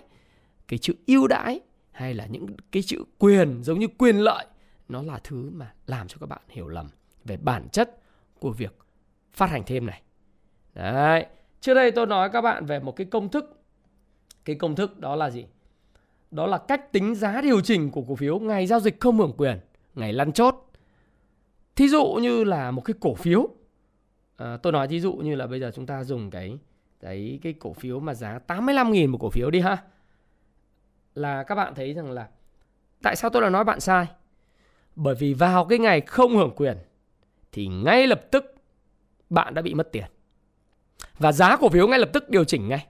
Cái 0.67 0.79
chữ 0.79 0.93
ưu 1.07 1.27
đãi 1.27 1.59
hay 1.91 2.13
là 2.13 2.25
những 2.25 2.47
cái 2.71 2.83
chữ 2.83 3.03
quyền 3.17 3.63
giống 3.63 3.79
như 3.79 3.87
quyền 3.97 4.17
lợi 4.17 4.45
nó 4.89 5.01
là 5.01 5.19
thứ 5.23 5.49
mà 5.53 5.73
làm 5.85 6.07
cho 6.07 6.17
các 6.19 6.29
bạn 6.29 6.41
hiểu 6.49 6.67
lầm 6.67 6.89
về 7.25 7.37
bản 7.37 7.69
chất 7.71 8.01
của 8.39 8.51
việc 8.51 8.77
phát 9.33 9.49
hành 9.49 9.63
thêm 9.65 9.85
này. 9.85 10.01
Đấy. 10.73 11.25
Trước 11.61 11.73
đây 11.73 11.91
tôi 11.91 12.07
nói 12.07 12.29
các 12.29 12.41
bạn 12.41 12.65
về 12.65 12.79
một 12.79 12.95
cái 12.95 13.07
công 13.07 13.29
thức. 13.29 13.61
Cái 14.45 14.55
công 14.55 14.75
thức 14.75 14.99
đó 14.99 15.15
là 15.15 15.29
gì? 15.29 15.45
Đó 16.31 16.47
là 16.47 16.57
cách 16.57 16.91
tính 16.91 17.15
giá 17.15 17.41
điều 17.41 17.61
chỉnh 17.61 17.91
của 17.91 18.01
cổ 18.07 18.15
phiếu 18.15 18.39
ngày 18.39 18.67
giao 18.67 18.79
dịch 18.79 18.99
không 18.99 19.17
hưởng 19.17 19.33
quyền, 19.37 19.59
ngày 19.95 20.13
lăn 20.13 20.31
chốt. 20.31 20.55
Thí 21.75 21.87
dụ 21.87 22.05
như 22.05 22.43
là 22.43 22.71
một 22.71 22.81
cái 22.81 22.93
cổ 22.99 23.15
phiếu. 23.15 23.47
À, 24.37 24.57
tôi 24.57 24.73
nói 24.73 24.87
thí 24.87 24.99
dụ 24.99 25.13
như 25.13 25.35
là 25.35 25.47
bây 25.47 25.59
giờ 25.59 25.71
chúng 25.75 25.85
ta 25.85 26.03
dùng 26.03 26.29
cái 26.29 26.57
cái 26.99 27.39
cái 27.41 27.53
cổ 27.53 27.73
phiếu 27.73 27.99
mà 27.99 28.13
giá 28.13 28.39
85.000 28.47 29.09
một 29.09 29.17
cổ 29.17 29.29
phiếu 29.29 29.49
đi 29.49 29.59
ha. 29.59 29.83
Là 31.15 31.43
các 31.43 31.55
bạn 31.55 31.75
thấy 31.75 31.93
rằng 31.93 32.11
là 32.11 32.29
tại 33.01 33.15
sao 33.15 33.29
tôi 33.29 33.41
lại 33.41 33.51
nói 33.51 33.63
bạn 33.63 33.79
sai? 33.79 34.07
Bởi 34.95 35.15
vì 35.15 35.33
vào 35.33 35.65
cái 35.65 35.79
ngày 35.79 36.01
không 36.01 36.37
hưởng 36.37 36.53
quyền 36.55 36.77
thì 37.51 37.67
ngay 37.67 38.07
lập 38.07 38.21
tức 38.31 38.55
bạn 39.29 39.53
đã 39.53 39.61
bị 39.61 39.73
mất 39.73 39.91
tiền. 39.91 40.05
Và 41.19 41.31
giá 41.31 41.57
cổ 41.57 41.69
phiếu 41.69 41.87
ngay 41.87 41.99
lập 41.99 42.09
tức 42.13 42.29
điều 42.29 42.43
chỉnh 42.43 42.67
ngay. 42.67 42.85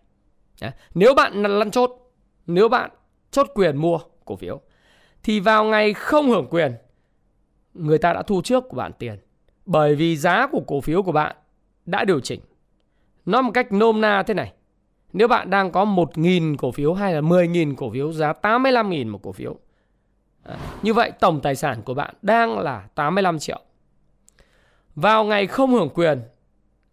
Nếu 0.94 1.13
bạn 1.13 1.44
lăn 1.44 1.71
chốt, 1.71 1.91
nếu 2.47 2.69
bạn 2.69 2.91
chốt 3.31 3.47
quyền 3.53 3.77
mua 3.77 4.00
cổ 4.25 4.35
phiếu 4.35 4.61
thì 5.24 5.39
vào 5.39 5.63
ngày 5.63 5.93
không 5.93 6.29
hưởng 6.29 6.48
quyền 6.50 6.75
người 7.74 7.98
ta 7.98 8.13
đã 8.13 8.24
thu 8.24 8.41
trước 8.41 8.63
của 8.69 8.77
bạn 8.77 8.91
tiền. 9.00 9.19
Bởi 9.65 9.95
vì 9.95 10.17
giá 10.17 10.48
của 10.51 10.62
cổ 10.67 10.81
phiếu 10.81 11.03
của 11.03 11.12
bạn 11.12 11.36
đã 11.86 12.03
điều 12.03 12.19
chỉnh. 12.19 12.39
Nói 13.25 13.43
một 13.43 13.51
cách 13.53 13.72
nôm 13.72 14.01
na 14.01 14.24
thế 14.24 14.34
này. 14.34 14.53
Nếu 15.13 15.27
bạn 15.27 15.50
đang 15.50 15.72
có 15.72 15.86
1.000 15.86 16.57
cổ 16.57 16.72
phiếu 16.72 16.93
hay 16.93 17.13
là 17.13 17.22
10.000 17.22 17.75
cổ 17.75 17.91
phiếu 17.91 18.13
giá 18.13 18.34
85.000 18.41 19.12
một 19.12 19.19
cổ 19.24 19.31
phiếu. 19.31 19.55
À, 20.43 20.57
như 20.81 20.93
vậy 20.93 21.12
tổng 21.19 21.41
tài 21.41 21.55
sản 21.55 21.81
của 21.81 21.93
bạn 21.93 22.15
đang 22.22 22.60
là 22.60 22.88
85 22.95 23.39
triệu. 23.39 23.62
Vào 24.95 25.24
ngày 25.24 25.48
không 25.48 25.72
hưởng 25.72 25.89
quyền, 25.89 26.22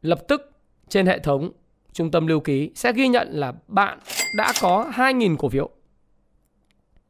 lập 0.02 0.18
tức 0.28 0.52
trên 0.88 1.06
hệ 1.06 1.18
thống 1.18 1.50
trung 1.92 2.10
tâm 2.10 2.26
lưu 2.26 2.40
ký 2.40 2.70
sẽ 2.74 2.92
ghi 2.92 3.08
nhận 3.08 3.28
là 3.30 3.52
bạn 3.68 3.98
đã 4.36 4.52
có 4.60 4.90
2.000 4.94 5.36
cổ 5.36 5.48
phiếu. 5.48 5.70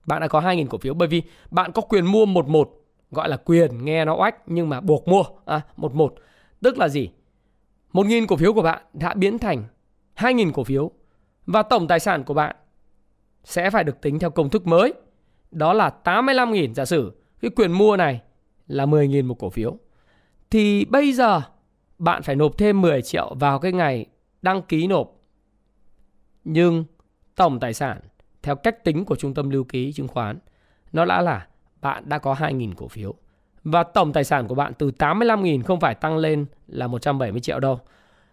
Bạn 0.06 0.21
đã 0.21 0.28
có 0.28 0.40
2.000 0.40 0.66
cổ 0.66 0.78
phiếu 0.78 0.95
bởi 0.95 1.09
vì 1.09 1.23
bạn 1.50 1.73
có 1.73 1.83
quyền 1.83 2.06
mua 2.06 2.26
11, 2.26 2.71
gọi 3.11 3.28
là 3.28 3.37
quyền 3.37 3.85
nghe 3.85 4.04
nó 4.04 4.16
oách 4.16 4.37
nhưng 4.47 4.68
mà 4.68 4.80
buộc 4.80 5.09
mua 5.09 5.23
à 5.45 5.61
11. 5.76 6.14
Tức 6.62 6.78
là 6.78 6.88
gì? 6.88 7.11
1.000 7.92 8.26
cổ 8.26 8.37
phiếu 8.37 8.52
của 8.52 8.62
bạn 8.62 8.83
đã 8.92 9.14
biến 9.14 9.38
thành 9.38 9.64
2.000 10.16 10.52
cổ 10.52 10.64
phiếu 10.64 10.90
và 11.47 11.62
tổng 11.62 11.88
tài 11.88 12.00
sản 12.00 12.25
của 12.25 12.35
bạn 12.35 12.56
sẽ 13.45 13.71
phải 13.71 13.85
được 13.85 14.00
tính 14.00 14.18
theo 14.18 14.30
công 14.30 14.50
thức 14.50 14.66
mới. 14.66 14.95
Đó 15.50 15.73
là 15.73 15.95
85.000 16.04 16.75
giả 16.75 16.85
sử 16.85 17.12
cái 17.40 17.50
quyền 17.56 17.73
mua 17.73 17.97
này 17.97 18.21
là 18.66 18.87
10.000 18.87 19.26
một 19.26 19.35
cổ 19.38 19.50
phiếu. 19.50 19.76
Thì 20.50 20.85
bây 20.85 21.12
giờ 21.12 21.42
bạn 21.99 22.23
phải 22.23 22.37
nộp 22.37 22.59
thêm 22.59 22.81
10 22.81 23.03
triệu 23.03 23.35
vào 23.41 23.59
cái 23.59 23.73
ngày 23.73 24.07
đăng 24.43 24.62
ký 24.62 24.87
nộp. 24.87 25.12
Nhưng 26.45 26.85
tổng 27.35 27.61
tài 27.61 27.75
sản 27.75 28.00
theo 28.43 28.57
cách 28.57 28.85
tính 28.85 29.05
của 29.05 29.17
trung 29.17 29.35
tâm 29.35 29.50
lưu 29.50 29.65
ký 29.65 29.93
chứng 29.93 30.09
khoán, 30.09 30.38
nó 30.93 31.05
đã 31.05 31.23
là 31.23 31.47
bạn 31.81 32.09
đã 32.09 32.19
có 32.19 32.35
2.000 32.35 32.73
cổ 32.76 32.88
phiếu. 32.88 33.15
Và 33.65 33.83
tổng 33.83 34.12
tài 34.12 34.25
sản 34.25 34.49
của 34.49 34.55
bạn 34.55 34.73
từ 34.79 34.91
85.000 34.99 35.62
không 35.62 35.81
phải 35.81 35.95
tăng 35.95 36.17
lên 36.17 36.47
là 36.67 36.87
170 36.87 37.41
triệu 37.41 37.61
đâu. 37.61 37.81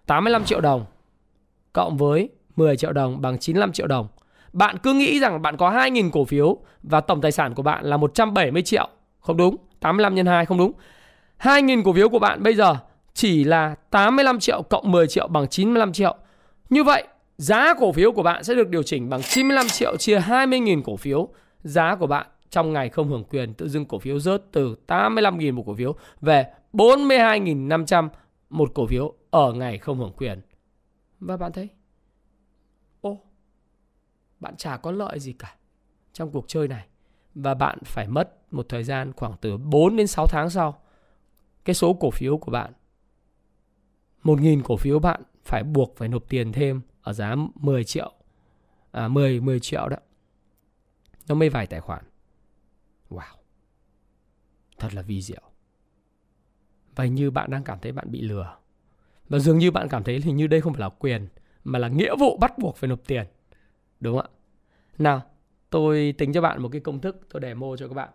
85 0.05 0.45
triệu 0.45 0.61
đồng 0.61 0.85
cộng 1.73 1.97
với 1.97 2.29
10 2.55 2.77
triệu 2.77 2.93
đồng 2.93 3.21
bằng 3.21 3.37
95 3.37 3.71
triệu 3.71 3.87
đồng. 3.87 4.07
Bạn 4.53 4.77
cứ 4.77 4.93
nghĩ 4.93 5.19
rằng 5.19 5.41
bạn 5.41 5.57
có 5.57 5.71
2.000 5.71 6.11
cổ 6.11 6.25
phiếu 6.25 6.57
và 6.83 7.01
tổng 7.01 7.21
tài 7.21 7.31
sản 7.31 7.53
của 7.53 7.63
bạn 7.63 7.85
là 7.85 7.97
170 7.97 8.61
triệu. 8.61 8.87
Không 9.19 9.37
đúng. 9.37 9.55
85 9.79 10.15
nhân 10.15 10.25
2 10.25 10.45
không 10.45 10.57
đúng. 10.57 10.71
2.000 11.39 11.83
cổ 11.83 11.93
phiếu 11.93 12.09
của 12.09 12.19
bạn 12.19 12.43
bây 12.43 12.55
giờ 12.55 12.75
chỉ 13.13 13.43
là 13.43 13.75
85 13.89 14.39
triệu 14.39 14.61
cộng 14.61 14.91
10 14.91 15.07
triệu 15.07 15.27
bằng 15.27 15.47
95 15.47 15.93
triệu. 15.93 16.15
Như 16.69 16.83
vậy, 16.83 17.07
giá 17.37 17.73
cổ 17.79 17.91
phiếu 17.91 18.11
của 18.11 18.23
bạn 18.23 18.43
sẽ 18.43 18.53
được 18.53 18.69
điều 18.69 18.83
chỉnh 18.83 19.09
bằng 19.09 19.21
95 19.23 19.67
triệu 19.67 19.97
chia 19.97 20.19
20.000 20.19 20.81
cổ 20.83 20.95
phiếu. 20.95 21.29
Giá 21.63 21.95
của 21.95 22.07
bạn 22.07 22.27
trong 22.49 22.73
ngày 22.73 22.89
không 22.89 23.09
hưởng 23.09 23.23
quyền 23.23 23.53
tự 23.53 23.69
dưng 23.69 23.85
cổ 23.85 23.99
phiếu 23.99 24.19
rớt 24.19 24.43
từ 24.51 24.75
85.000 24.87 25.53
một 25.53 25.63
cổ 25.65 25.75
phiếu 25.75 25.95
về 26.21 26.45
42.500 26.73 28.09
một 28.49 28.71
cổ 28.73 28.87
phiếu 28.87 29.13
ở 29.29 29.53
ngày 29.53 29.77
không 29.77 29.99
hưởng 29.99 30.13
quyền. 30.17 30.41
Và 31.19 31.37
bạn 31.37 31.51
thấy, 31.51 31.69
ô, 33.01 33.21
bạn 34.39 34.55
chả 34.57 34.77
có 34.77 34.91
lợi 34.91 35.19
gì 35.19 35.33
cả 35.33 35.55
trong 36.13 36.31
cuộc 36.31 36.45
chơi 36.47 36.67
này 36.67 36.85
và 37.35 37.53
bạn 37.53 37.77
phải 37.85 38.07
mất 38.07 38.53
một 38.53 38.65
thời 38.69 38.83
gian 38.83 39.13
khoảng 39.13 39.33
từ 39.41 39.57
4 39.57 39.95
đến 39.95 40.07
6 40.07 40.27
tháng 40.27 40.49
sau 40.49 40.81
cái 41.65 41.73
số 41.73 41.93
cổ 41.93 42.09
phiếu 42.11 42.37
của 42.37 42.51
bạn 42.51 42.73
1.000 44.23 44.61
cổ 44.63 44.77
phiếu 44.77 44.99
bạn 44.99 45.21
phải 45.45 45.63
buộc 45.63 45.97
phải 45.97 46.07
nộp 46.07 46.29
tiền 46.29 46.51
thêm 46.51 46.81
ở 47.01 47.13
giá 47.13 47.35
10 47.55 47.83
triệu 47.83 48.11
à 48.91 49.07
10 49.07 49.41
10 49.41 49.59
triệu 49.59 49.89
đó 49.89 49.97
nó 51.27 51.35
mới 51.35 51.49
vài 51.49 51.67
tài 51.67 51.79
khoản. 51.79 52.03
Wow. 53.09 53.35
Thật 54.77 54.93
là 54.93 55.01
vi 55.01 55.21
diệu. 55.21 55.41
Và 56.95 57.05
như 57.05 57.31
bạn 57.31 57.51
đang 57.51 57.63
cảm 57.63 57.79
thấy 57.79 57.91
bạn 57.91 58.11
bị 58.11 58.21
lừa. 58.21 58.57
Và 59.29 59.39
dường 59.39 59.57
như 59.57 59.71
bạn 59.71 59.87
cảm 59.89 60.03
thấy 60.03 60.19
hình 60.19 60.35
như 60.35 60.47
đây 60.47 60.61
không 60.61 60.73
phải 60.73 60.81
là 60.81 60.89
quyền, 60.89 61.27
mà 61.63 61.79
là 61.79 61.87
nghĩa 61.87 62.15
vụ 62.19 62.37
bắt 62.37 62.57
buộc 62.57 62.77
phải 62.77 62.87
nộp 62.87 63.07
tiền. 63.07 63.25
Đúng 63.99 64.17
không 64.17 64.25
ạ? 64.25 64.35
Nào, 64.97 65.21
tôi 65.69 66.15
tính 66.17 66.33
cho 66.33 66.41
bạn 66.41 66.61
một 66.61 66.69
cái 66.71 66.81
công 66.81 66.99
thức, 66.99 67.27
tôi 67.29 67.41
demo 67.41 67.75
cho 67.77 67.87
các 67.87 67.93
bạn. 67.93 68.09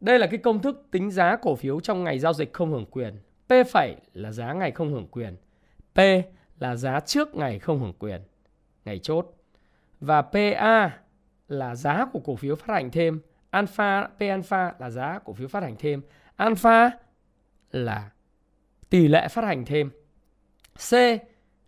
Đây 0.00 0.18
là 0.18 0.26
cái 0.26 0.38
công 0.38 0.62
thức 0.62 0.86
tính 0.90 1.10
giá 1.10 1.36
cổ 1.42 1.56
phiếu 1.56 1.80
trong 1.80 2.04
ngày 2.04 2.18
giao 2.18 2.32
dịch 2.32 2.52
không 2.52 2.70
hưởng 2.70 2.86
quyền. 2.86 3.18
P 3.50 3.52
phẩy 3.72 3.96
là 4.14 4.32
giá 4.32 4.52
ngày 4.52 4.70
không 4.70 4.92
hưởng 4.92 5.08
quyền, 5.10 5.36
P 5.94 5.98
là 6.58 6.76
giá 6.76 7.00
trước 7.00 7.34
ngày 7.34 7.58
không 7.58 7.80
hưởng 7.80 7.92
quyền, 7.98 8.20
ngày 8.84 8.98
chốt. 8.98 9.34
Và 10.00 10.22
PA 10.22 10.98
là 11.48 11.74
giá 11.74 12.06
của 12.12 12.20
cổ 12.24 12.36
phiếu 12.36 12.56
phát 12.56 12.74
hành 12.74 12.90
thêm, 12.90 13.20
alpha, 13.50 14.02
P 14.02 14.20
alpha 14.20 14.74
là 14.78 14.90
giá 14.90 15.18
cổ 15.24 15.32
phiếu 15.32 15.48
phát 15.48 15.62
hành 15.62 15.76
thêm. 15.78 16.02
Alpha 16.36 16.90
là 17.70 18.10
tỷ 18.90 19.08
lệ 19.08 19.28
phát 19.28 19.44
hành 19.44 19.64
thêm. 19.64 19.90
C 20.90 20.92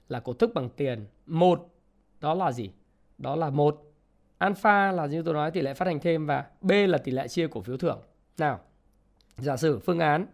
là 0.09 0.21
cổ 0.21 0.33
tức 0.33 0.55
bằng 0.55 0.69
tiền, 0.69 1.07
một, 1.27 1.69
đó 2.21 2.35
là 2.35 2.53
gì? 2.53 2.71
Đó 3.19 3.37
là 3.37 3.51
một. 3.51 3.93
Alpha 4.39 4.93
là 4.93 5.07
như 5.07 5.23
tôi 5.23 5.35
nói, 5.35 5.51
tỷ 5.51 5.61
lệ 5.61 5.75
phát 5.75 5.87
hành 5.87 6.01
thêm 6.01 6.27
và 6.27 6.47
B 6.61 6.73
là 6.89 6.99
tỷ 6.99 7.12
lệ 7.12 7.29
chia 7.29 7.49
cổ 7.49 7.61
phiếu 7.61 7.77
thưởng. 7.77 8.01
Nào, 8.39 8.61
giả 9.37 9.57
sử 9.57 9.79
phương 9.79 9.99
án 9.99 10.27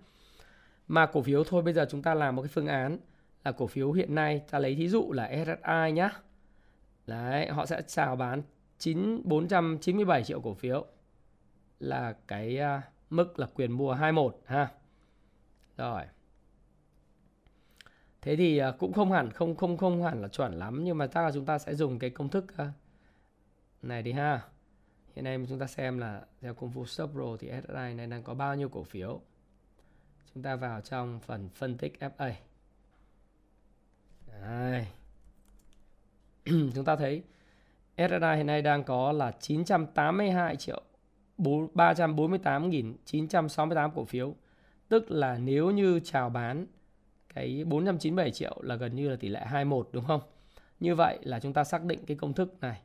mà 0.88 1.06
cổ 1.06 1.22
phiếu 1.22 1.44
thôi 1.44 1.62
bây 1.62 1.74
giờ 1.74 1.86
chúng 1.90 2.02
ta 2.02 2.14
làm 2.14 2.36
một 2.36 2.42
cái 2.42 2.48
phương 2.48 2.66
án 2.66 2.98
là 3.44 3.52
cổ 3.52 3.66
phiếu 3.66 3.92
hiện 3.92 4.14
nay 4.14 4.42
ta 4.50 4.58
lấy 4.58 4.74
thí 4.74 4.88
dụ 4.88 5.12
là 5.12 5.30
SSI 5.44 5.92
nhá 5.92 6.10
đấy 7.06 7.48
họ 7.48 7.66
sẽ 7.66 7.82
chào 7.86 8.16
bán 8.16 8.42
9 8.78 9.20
497 9.24 10.24
triệu 10.24 10.40
cổ 10.40 10.54
phiếu 10.54 10.86
là 11.80 12.14
cái 12.26 12.58
uh, 12.78 12.82
mức 13.10 13.38
là 13.38 13.46
quyền 13.54 13.72
mua 13.72 13.92
21 13.92 14.40
ha. 14.44 14.72
Rồi. 15.76 16.02
Thế 18.22 18.36
thì 18.36 18.62
uh, 18.62 18.74
cũng 18.78 18.92
không 18.92 19.12
hẳn 19.12 19.30
không 19.30 19.56
không 19.56 19.76
không 19.76 20.02
hẳn 20.02 20.22
là 20.22 20.28
chuẩn 20.28 20.52
lắm 20.52 20.84
nhưng 20.84 20.98
mà 20.98 21.06
chắc 21.06 21.22
là 21.22 21.30
chúng 21.32 21.44
ta 21.44 21.58
sẽ 21.58 21.74
dùng 21.74 21.98
cái 21.98 22.10
công 22.10 22.28
thức 22.28 22.44
uh, 22.62 22.68
này 23.82 24.02
đi 24.02 24.12
ha. 24.12 24.42
Hiện 25.14 25.24
nay 25.24 25.38
chúng 25.48 25.58
ta 25.58 25.66
xem 25.66 25.98
là 25.98 26.22
theo 26.40 26.54
công 26.54 26.70
phu 26.70 26.86
Stop 26.86 27.10
Pro 27.12 27.36
thì 27.40 27.48
SSI 27.48 27.94
này 27.94 28.06
đang 28.06 28.22
có 28.22 28.34
bao 28.34 28.54
nhiêu 28.54 28.68
cổ 28.68 28.82
phiếu. 28.82 29.20
Chúng 30.34 30.42
ta 30.42 30.56
vào 30.56 30.80
trong 30.80 31.20
phần 31.20 31.48
phân 31.54 31.78
tích 31.78 31.98
FA. 32.00 32.32
Đây. 34.42 34.86
chúng 36.74 36.84
ta 36.84 36.96
thấy 36.96 37.22
SSI 37.96 38.36
hiện 38.36 38.46
nay 38.46 38.62
đang 38.62 38.84
có 38.84 39.12
là 39.12 39.32
982 39.40 40.56
triệu 40.56 40.82
348.968 41.38 43.90
cổ 43.94 44.04
phiếu. 44.04 44.34
Tức 44.88 45.10
là 45.10 45.38
nếu 45.38 45.70
như 45.70 46.00
chào 46.04 46.30
bán 46.30 46.66
cái 47.34 47.64
497 47.64 48.30
triệu 48.30 48.58
là 48.62 48.74
gần 48.74 48.96
như 48.96 49.08
là 49.08 49.16
tỷ 49.16 49.28
lệ 49.28 49.40
21 49.46 49.88
đúng 49.92 50.04
không? 50.04 50.20
Như 50.80 50.94
vậy 50.94 51.18
là 51.22 51.40
chúng 51.40 51.52
ta 51.52 51.64
xác 51.64 51.84
định 51.84 52.06
cái 52.06 52.16
công 52.16 52.32
thức 52.32 52.60
này. 52.60 52.80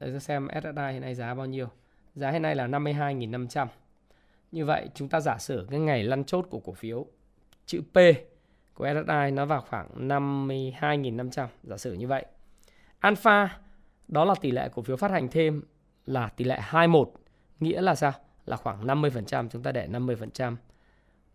Để 0.00 0.18
xem 0.18 0.48
SSI 0.62 0.92
hiện 0.92 1.00
nay 1.00 1.14
giá 1.14 1.34
bao 1.34 1.46
nhiêu. 1.46 1.68
Giá 2.14 2.30
hiện 2.30 2.42
nay 2.42 2.54
là 2.54 2.66
52.500. 2.66 3.66
Như 4.52 4.64
vậy 4.64 4.88
chúng 4.94 5.08
ta 5.08 5.20
giả 5.20 5.38
sử 5.38 5.66
cái 5.70 5.80
ngày 5.80 6.04
lăn 6.04 6.24
chốt 6.24 6.46
của 6.50 6.60
cổ 6.60 6.72
phiếu 6.72 7.06
chữ 7.66 7.80
P 7.92 7.96
của 8.74 8.88
SSI 8.88 9.30
nó 9.32 9.46
vào 9.46 9.64
khoảng 9.68 10.08
52.500. 10.08 11.46
Giả 11.62 11.76
sử 11.76 11.92
như 11.92 12.06
vậy. 12.06 12.26
Alpha 12.98 13.58
đó 14.08 14.24
là 14.24 14.34
tỷ 14.40 14.50
lệ 14.50 14.68
cổ 14.74 14.82
phiếu 14.82 14.96
phát 14.96 15.10
hành 15.10 15.28
thêm 15.28 15.62
là 16.06 16.28
tỷ 16.28 16.44
lệ 16.44 16.58
21. 16.60 17.12
Nghĩa 17.60 17.80
là 17.80 17.94
sao? 17.94 18.12
Là 18.46 18.56
khoảng 18.56 18.86
50%, 18.86 19.48
chúng 19.48 19.62
ta 19.62 19.72
để 19.72 19.88
50%. 19.88 20.56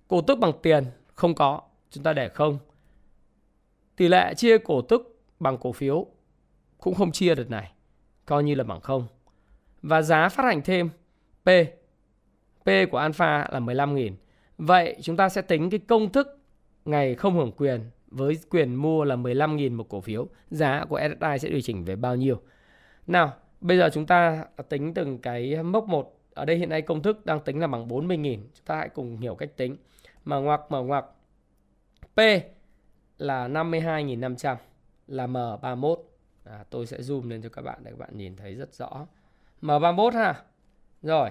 Cổ 0.07 0.22
tức 0.22 0.39
bằng 0.39 0.51
tiền 0.63 0.86
không 1.13 1.36
có, 1.36 1.62
chúng 1.89 2.03
ta 2.03 2.13
để 2.13 2.29
không. 2.29 2.60
Tỷ 3.95 4.07
lệ 4.07 4.34
chia 4.34 4.57
cổ 4.57 4.81
tức 4.81 5.22
bằng 5.39 5.57
cổ 5.57 5.72
phiếu 5.72 6.05
cũng 6.77 6.95
không 6.95 7.12
chia 7.12 7.36
được 7.36 7.50
này, 7.50 7.72
coi 8.25 8.43
như 8.43 8.55
là 8.55 8.63
bằng 8.63 8.81
không. 8.81 9.07
Và 9.81 10.01
giá 10.01 10.29
phát 10.29 10.43
hành 10.43 10.62
thêm 10.62 10.89
P 11.43 11.50
P 12.65 12.69
của 12.91 12.98
alpha 12.98 13.48
là 13.51 13.60
15.000. 13.60 14.13
Vậy 14.57 14.98
chúng 15.01 15.17
ta 15.17 15.29
sẽ 15.29 15.41
tính 15.41 15.69
cái 15.69 15.79
công 15.79 16.12
thức 16.12 16.39
ngày 16.86 17.15
không 17.15 17.36
hưởng 17.36 17.51
quyền 17.51 17.81
với 18.07 18.38
quyền 18.50 18.75
mua 18.75 19.03
là 19.03 19.15
15.000 19.15 19.75
một 19.75 19.89
cổ 19.89 20.01
phiếu. 20.01 20.27
Giá 20.50 20.86
của 20.89 21.00
SSI 21.00 21.39
sẽ 21.39 21.50
điều 21.50 21.62
chỉnh 21.62 21.86
về 21.86 21.95
bao 21.95 22.15
nhiêu? 22.15 22.41
Nào, 23.07 23.34
bây 23.62 23.77
giờ 23.77 23.89
chúng 23.93 24.05
ta 24.05 24.45
tính 24.69 24.93
từng 24.93 25.17
cái 25.17 25.63
mốc 25.63 25.88
một. 25.88 26.19
Ở 26.34 26.45
đây 26.45 26.57
hiện 26.57 26.69
nay 26.69 26.81
công 26.81 27.01
thức 27.01 27.25
đang 27.25 27.39
tính 27.39 27.60
là 27.60 27.67
bằng 27.67 27.88
40.000. 27.88 28.36
Chúng 28.36 28.65
ta 28.65 28.77
hãy 28.77 28.89
cùng 28.89 29.17
hiểu 29.17 29.36
cách 29.36 29.57
tính. 29.57 29.77
Mở 30.25 30.41
ngoặc, 30.41 30.62
mở 30.69 30.81
ngoặc. 30.81 31.05
P 32.15 32.19
là 33.17 33.48
52.500 33.48 34.55
là 35.07 35.27
M31. 35.27 35.95
À, 36.43 36.63
tôi 36.69 36.86
sẽ 36.86 36.98
zoom 36.98 37.29
lên 37.29 37.41
cho 37.41 37.50
các 37.50 37.62
bạn 37.62 37.79
để 37.84 37.91
các 37.91 38.00
bạn 38.00 38.17
nhìn 38.17 38.36
thấy 38.36 38.55
rất 38.55 38.74
rõ. 38.74 39.05
M31 39.62 40.12
ha. 40.12 40.43
Rồi, 41.01 41.29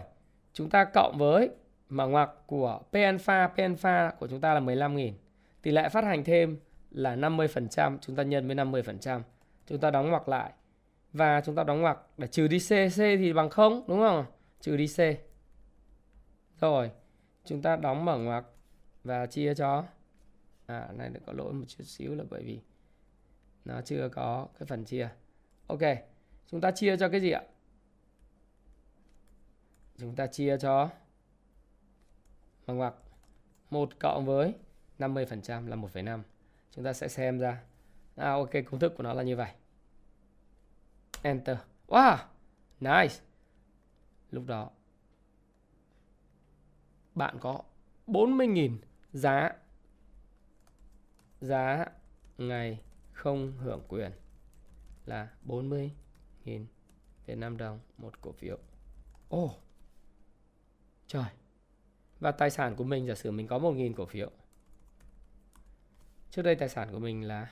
chúng 0.54 0.70
ta 0.70 0.84
cộng 0.84 1.18
với 1.18 1.50
mở 1.88 2.06
ngoặc 2.06 2.30
của 2.46 2.80
P 2.90 2.94
alpha, 2.94 3.46
P 3.46 3.56
alpha 3.56 4.11
của 4.18 4.28
chúng 4.28 4.40
ta 4.40 4.54
là 4.54 4.61
15.000. 4.61 5.12
Tỷ 5.62 5.70
lệ 5.70 5.88
phát 5.88 6.04
hành 6.04 6.25
thêm 6.25 6.58
là 6.90 7.16
50%, 7.16 7.99
chúng 8.00 8.16
ta 8.16 8.23
nhân 8.23 8.46
với 8.46 8.56
50%. 8.56 9.20
Chúng 9.66 9.78
ta 9.78 9.90
đóng 9.90 10.11
ngoặc 10.11 10.28
lại 10.28 10.52
và 11.12 11.40
chúng 11.40 11.54
ta 11.54 11.64
đóng 11.64 11.80
ngoặc 11.80 11.99
để 12.18 12.26
trừ 12.26 12.49
đi 12.49 12.58
C, 12.58 12.70
C 12.94 12.99
thì 12.99 13.32
bằng 13.32 13.50
0 13.50 13.84
đúng 13.88 13.99
không? 13.99 14.25
Trừ 14.61 14.76
đi 14.76 14.87
C. 14.87 14.99
Rồi, 16.61 16.90
chúng 17.44 17.62
ta 17.62 17.76
đóng 17.76 18.04
mở 18.04 18.18
ngoặc 18.18 18.44
và 19.04 19.26
chia 19.26 19.54
cho 19.54 19.84
à 20.66 20.88
này 20.96 21.11
có 21.26 21.32
lỗi 21.32 21.52
một 21.52 21.64
chút 21.68 21.84
xíu 21.84 22.14
là 22.14 22.25
bởi 22.30 22.42
vì 22.42 22.61
nó 23.64 23.80
chưa 23.80 24.08
có 24.08 24.49
cái 24.58 24.66
phần 24.66 24.84
chia. 24.84 25.08
Ok, 25.66 25.80
chúng 26.46 26.61
ta 26.61 26.70
chia 26.70 26.96
cho 26.96 27.08
cái 27.08 27.20
gì 27.20 27.30
ạ? 27.30 27.42
Chúng 30.04 30.16
ta 30.16 30.26
chia 30.26 30.58
cho 30.58 30.90
bằng 32.66 32.76
ngoặc 32.76 32.94
1 33.70 34.00
cộng 34.00 34.26
với 34.26 34.54
50% 34.99 35.66
là 35.66 35.76
1,5. 35.76 36.23
Chúng 36.70 36.84
ta 36.84 36.92
sẽ 36.92 37.08
xem 37.08 37.38
ra. 37.38 37.62
À 38.16 38.32
ok, 38.32 38.50
công 38.70 38.80
thức 38.80 38.94
của 38.96 39.02
nó 39.02 39.12
là 39.14 39.23
như 39.23 39.37
vậy. 39.37 39.50
Enter. 41.23 41.56
Wow, 41.88 42.16
nice. 42.80 43.14
Lúc 44.30 44.46
đó 44.46 44.70
bạn 47.14 47.37
có 47.40 47.62
40.000 48.06 48.76
giá 49.12 49.50
giá 51.40 51.87
ngày 52.38 52.80
không 53.12 53.52
hưởng 53.58 53.82
quyền 53.88 54.12
là 55.06 55.28
40.000 55.46 56.66
Việt 57.26 57.38
Nam 57.38 57.56
đồng 57.56 57.80
một 57.99 58.20
cổ 58.20 58.32
phiếu. 58.32 58.58
Ồ. 59.28 59.44
Oh. 59.44 59.63
Trời. 61.14 61.25
Và 62.21 62.30
tài 62.33 62.50
sản 62.50 62.76
của 62.76 62.85
mình 62.85 63.06
giả 63.06 63.14
sử 63.14 63.30
mình 63.30 63.47
có 63.47 63.59
1.000 63.59 63.94
cổ 63.94 64.06
phiếu. 64.06 64.30
Trước 66.30 66.42
đây 66.42 66.54
tài 66.54 66.68
sản 66.68 66.88
của 66.92 66.99
mình 66.99 67.28
là 67.28 67.49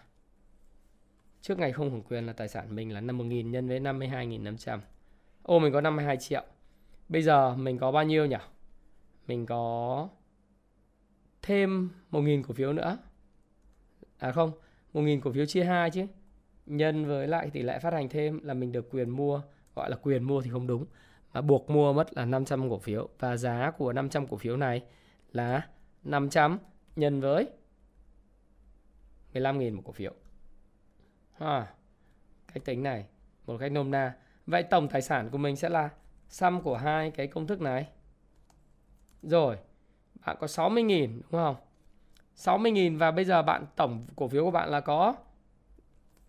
Trước 1.40 1.58
ngày 1.58 1.72
không 1.72 1.90
hưởng 1.90 2.02
quyền 2.02 2.26
là 2.26 2.32
tài 2.32 2.48
sản 2.48 2.74
mình 2.74 2.92
là 2.92 3.00
51.000 3.00 3.50
nhân 3.50 3.68
với 3.68 3.80
52.500. 3.80 4.78
Ô 5.42 5.58
mình 5.58 5.72
có 5.72 5.80
52 5.80 6.16
triệu. 6.16 6.44
Bây 7.08 7.22
giờ 7.22 7.56
mình 7.56 7.78
có 7.78 7.92
bao 7.92 8.04
nhiêu 8.04 8.26
nhỉ? 8.26 8.36
Mình 9.26 9.46
có 9.46 10.08
thêm 11.42 11.90
1.000 12.10 12.42
cổ 12.42 12.54
phiếu 12.54 12.72
nữa. 12.72 12.98
À 14.18 14.32
không, 14.32 14.52
1.000 14.92 15.20
cổ 15.20 15.32
phiếu 15.32 15.46
chia 15.46 15.64
2 15.64 15.90
chứ. 15.90 16.06
Nhân 16.66 17.06
với 17.06 17.28
lại 17.28 17.50
tỷ 17.50 17.62
lệ 17.62 17.78
phát 17.78 17.92
hành 17.92 18.08
thêm 18.08 18.40
là 18.44 18.54
mình 18.54 18.72
được 18.72 18.90
quyền 18.90 19.10
mua, 19.10 19.42
gọi 19.74 19.90
là 19.90 19.96
quyền 19.96 20.22
mua 20.22 20.40
thì 20.40 20.50
không 20.50 20.66
đúng 20.66 20.86
à, 21.32 21.40
buộc 21.40 21.70
mua 21.70 21.92
mất 21.92 22.16
là 22.16 22.24
500 22.24 22.70
cổ 22.70 22.78
phiếu. 22.78 23.08
Và 23.18 23.36
giá 23.36 23.70
của 23.78 23.92
500 23.92 24.26
cổ 24.26 24.36
phiếu 24.36 24.56
này 24.56 24.82
là 25.32 25.68
500 26.04 26.58
nhân 26.96 27.20
với 27.20 27.48
15.000 29.34 29.76
một 29.76 29.82
cổ 29.84 29.92
phiếu. 29.92 30.12
À, 31.38 31.66
cách 32.54 32.64
tính 32.64 32.82
này 32.82 33.06
một 33.46 33.58
cách 33.58 33.72
nôm 33.72 33.90
na. 33.90 34.16
Vậy 34.46 34.62
tổng 34.62 34.88
tài 34.88 35.02
sản 35.02 35.28
của 35.30 35.38
mình 35.38 35.56
sẽ 35.56 35.68
là 35.68 35.90
sum 36.28 36.60
của 36.60 36.76
hai 36.76 37.10
cái 37.10 37.26
công 37.26 37.46
thức 37.46 37.60
này. 37.60 37.86
Rồi 39.22 39.56
bạn 40.26 40.36
có 40.40 40.46
60.000 40.46 41.20
đúng 41.30 41.40
không? 41.40 41.56
60.000 42.36 42.98
và 42.98 43.10
bây 43.10 43.24
giờ 43.24 43.42
bạn 43.42 43.66
tổng 43.76 44.04
cổ 44.16 44.28
phiếu 44.28 44.44
của 44.44 44.50
bạn 44.50 44.68
là 44.68 44.80
có 44.80 45.14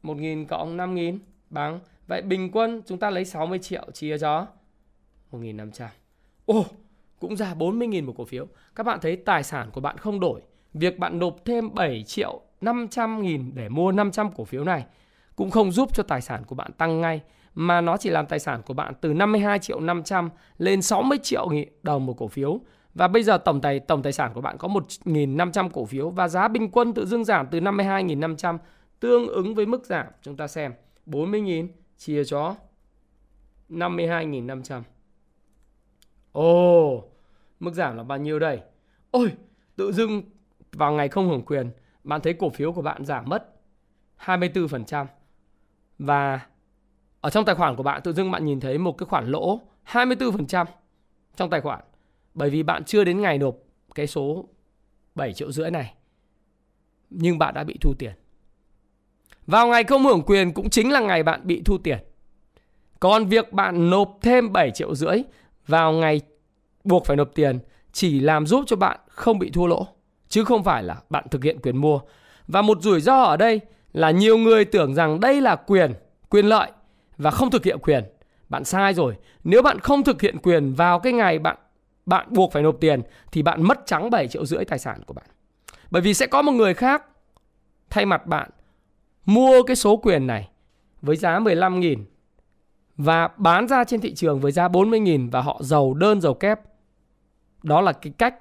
1.000 0.03 0.45
cộng 0.45 0.77
5.000 0.77 1.19
bằng 1.50 1.79
Vậy 2.07 2.22
bình 2.22 2.50
quân 2.51 2.81
chúng 2.86 3.00
ta 3.00 3.10
lấy 3.10 3.25
60 3.25 3.60
triệu 3.60 3.91
chia 3.91 4.17
cho 4.17 4.48
1.500. 5.34 5.88
Ồ, 6.46 6.66
cũng 7.20 7.36
ra 7.36 7.54
40.000 7.54 8.06
một 8.06 8.13
cổ 8.18 8.25
phiếu. 8.25 8.48
Các 8.75 8.84
bạn 8.84 9.00
thấy 9.02 9.16
tài 9.16 9.44
sản 9.44 9.70
của 9.72 9.82
bạn 9.82 9.98
không 9.98 10.20
đổi. 10.20 10.42
Việc 10.74 11.00
bạn 11.00 11.20
nộp 11.20 11.46
thêm 11.46 11.74
7 11.74 12.04
triệu 12.04 12.42
500 12.62 13.22
nghìn 13.22 13.52
để 13.56 13.70
mua 13.70 13.92
500 13.92 14.32
cổ 14.36 14.46
phiếu 14.46 14.63
này 14.63 14.86
cũng 15.36 15.52
không 15.52 15.72
giúp 15.72 15.96
cho 15.96 16.04
tài 16.04 16.22
sản 16.22 16.44
của 16.48 16.56
bạn 16.56 16.72
tăng 16.72 17.02
ngay 17.02 17.22
mà 17.56 17.82
nó 17.82 17.98
chỉ 17.98 18.10
làm 18.10 18.25
tài 18.25 18.40
sản 18.40 18.62
của 18.66 18.74
bạn 18.74 18.94
từ 19.02 19.13
52 19.13 19.60
triệu 19.60 19.80
500 19.80 20.30
lên 20.58 20.82
60 20.82 21.18
triệu 21.24 21.50
đồng 21.84 22.06
một 22.06 22.13
cổ 22.18 22.28
phiếu. 22.28 22.60
Và 22.94 23.08
bây 23.08 23.24
giờ 23.24 23.38
tổng 23.38 23.62
tài 23.62 23.80
tổng 23.80 24.04
tài 24.04 24.13
sản 24.13 24.32
của 24.34 24.42
bạn 24.42 24.58
có 24.58 24.68
1.500 24.68 25.70
cổ 25.70 25.86
phiếu 25.86 26.10
và 26.10 26.28
giá 26.28 26.48
bình 26.48 26.70
quân 26.72 26.94
tự 26.94 27.06
dưng 27.06 27.25
giảm 27.25 27.48
từ 27.52 27.60
52.500 27.60 28.58
tương 29.00 29.28
ứng 29.28 29.56
với 29.56 29.66
mức 29.66 29.86
giảm 29.86 30.06
chúng 30.22 30.38
ta 30.38 30.48
xem 30.48 30.74
40.000 31.06 31.68
chia 31.98 32.24
cho 32.24 32.56
52.500. 33.70 34.82
Ồ, 36.34 37.04
mức 37.60 37.74
giảm 37.74 37.98
là 37.98 38.04
bao 38.04 38.18
nhiêu 38.18 38.40
đây? 38.40 38.60
Ôi, 39.12 39.32
tự 39.75 39.92
dưng 39.92 40.24
vào 40.72 40.94
ngày 40.94 41.08
không 41.08 41.30
hưởng 41.30 41.46
quyền, 41.46 41.72
bạn 42.04 42.22
thấy 42.22 42.34
cổ 42.34 42.50
phiếu 42.50 42.74
của 42.74 42.82
bạn 42.82 43.06
giảm 43.06 43.24
mất 43.28 43.56
24%. 44.25 45.06
Và 46.00 46.40
ở 47.22 47.30
trong 47.30 47.46
tài 47.46 47.56
khoản 47.56 47.75
của 47.75 47.84
bạn 47.84 48.02
tự 48.04 48.13
dưng 48.13 48.32
bạn 48.32 48.46
nhìn 48.46 48.60
thấy 48.60 48.78
một 48.78 48.98
cái 48.98 49.06
khoản 49.06 49.28
lỗ 49.28 49.62
24% 49.86 50.66
trong 51.36 51.50
tài 51.50 51.62
khoản. 51.62 51.84
Bởi 52.34 52.50
vì 52.50 52.63
bạn 52.63 52.84
chưa 52.84 53.04
đến 53.04 53.22
ngày 53.22 53.38
nộp 53.38 53.56
cái 53.96 54.08
số 54.08 54.46
7 55.16 55.34
triệu 55.34 55.52
rưỡi 55.52 55.72
này. 55.72 55.94
Nhưng 57.10 57.38
bạn 57.38 57.54
đã 57.54 57.63
bị 57.63 57.78
thu 57.82 57.94
tiền. 58.00 58.13
Vào 59.48 59.68
ngày 59.68 59.84
không 59.84 60.04
hưởng 60.04 60.24
quyền 60.25 60.54
cũng 60.54 60.70
chính 60.70 60.92
là 60.92 61.00
ngày 61.00 61.24
bạn 61.24 61.42
bị 61.44 61.62
thu 61.66 61.78
tiền. 61.78 62.00
Còn 63.00 63.25
việc 63.25 63.54
bạn 63.54 63.90
nộp 63.90 64.18
thêm 64.22 64.54
7 64.54 64.72
triệu 64.72 64.96
rưỡi 64.96 65.24
vào 65.67 65.91
ngày 65.91 66.22
buộc 66.84 67.05
phải 67.05 67.17
nộp 67.17 67.29
tiền 67.36 67.60
chỉ 67.91 68.20
làm 68.20 68.48
giúp 68.48 68.63
cho 68.67 68.75
bạn 68.75 69.00
không 69.08 69.39
bị 69.39 69.50
thua 69.50 69.67
lỗ. 69.67 69.88
Chứ 70.29 70.43
không 70.43 70.63
phải 70.63 70.84
là 70.84 71.01
bạn 71.10 71.25
thực 71.32 71.43
hiện 71.43 71.60
quyền 71.60 71.77
mua. 71.77 72.00
Và 72.48 72.62
một 72.62 72.77
rủi 72.82 73.01
ro 73.01 73.22
ở 73.22 73.38
đây 73.38 73.62
là 73.93 74.12
nhiều 74.12 74.38
người 74.38 74.65
tưởng 74.65 74.96
rằng 74.96 75.20
đây 75.20 75.41
là 75.41 75.55
quyền, 75.55 75.93
quyền 76.29 76.46
lợi 76.46 76.72
và 77.17 77.32
không 77.32 77.51
thực 77.51 77.65
hiện 77.65 77.77
quyền. 77.79 78.03
Bạn 78.50 78.63
sai 78.63 78.93
rồi. 78.93 79.15
Nếu 79.43 79.62
bạn 79.62 79.79
không 79.79 80.03
thực 80.03 80.22
hiện 80.22 80.38
quyền 80.38 80.74
vào 80.74 81.00
cái 81.00 81.13
ngày 81.13 81.39
bạn 81.39 81.58
bạn 82.05 82.27
buộc 82.29 82.51
phải 82.51 82.63
nộp 82.63 82.77
tiền 82.79 83.01
thì 83.32 83.41
bạn 83.41 83.63
mất 83.63 83.79
trắng 83.86 84.10
7 84.10 84.27
triệu 84.27 84.46
rưỡi 84.46 84.65
tài 84.65 84.79
sản 84.79 85.03
của 85.05 85.13
bạn. 85.13 85.25
Bởi 85.91 86.01
vì 86.01 86.13
sẽ 86.13 86.27
có 86.27 86.41
một 86.41 86.51
người 86.51 86.74
khác 86.74 87.05
thay 87.89 88.05
mặt 88.05 88.27
bạn 88.27 88.50
mua 89.25 89.63
cái 89.63 89.75
số 89.75 89.98
quyền 89.98 90.27
này 90.27 90.50
với 91.01 91.15
giá 91.15 91.39
15.000 91.39 92.03
và 92.98 93.28
bán 93.38 93.68
ra 93.68 93.84
trên 93.84 94.02
thị 94.02 94.14
trường 94.14 94.40
với 94.40 94.52
giá 94.52 94.68
40.000 94.68 95.32
và 95.32 95.42
họ 95.42 95.60
giàu 95.64 95.94
đơn 95.94 96.22
giàu 96.22 96.34
kép. 96.34 96.60
Đó 97.64 97.82
là 97.82 97.94
cái 97.94 98.14
cách 98.18 98.36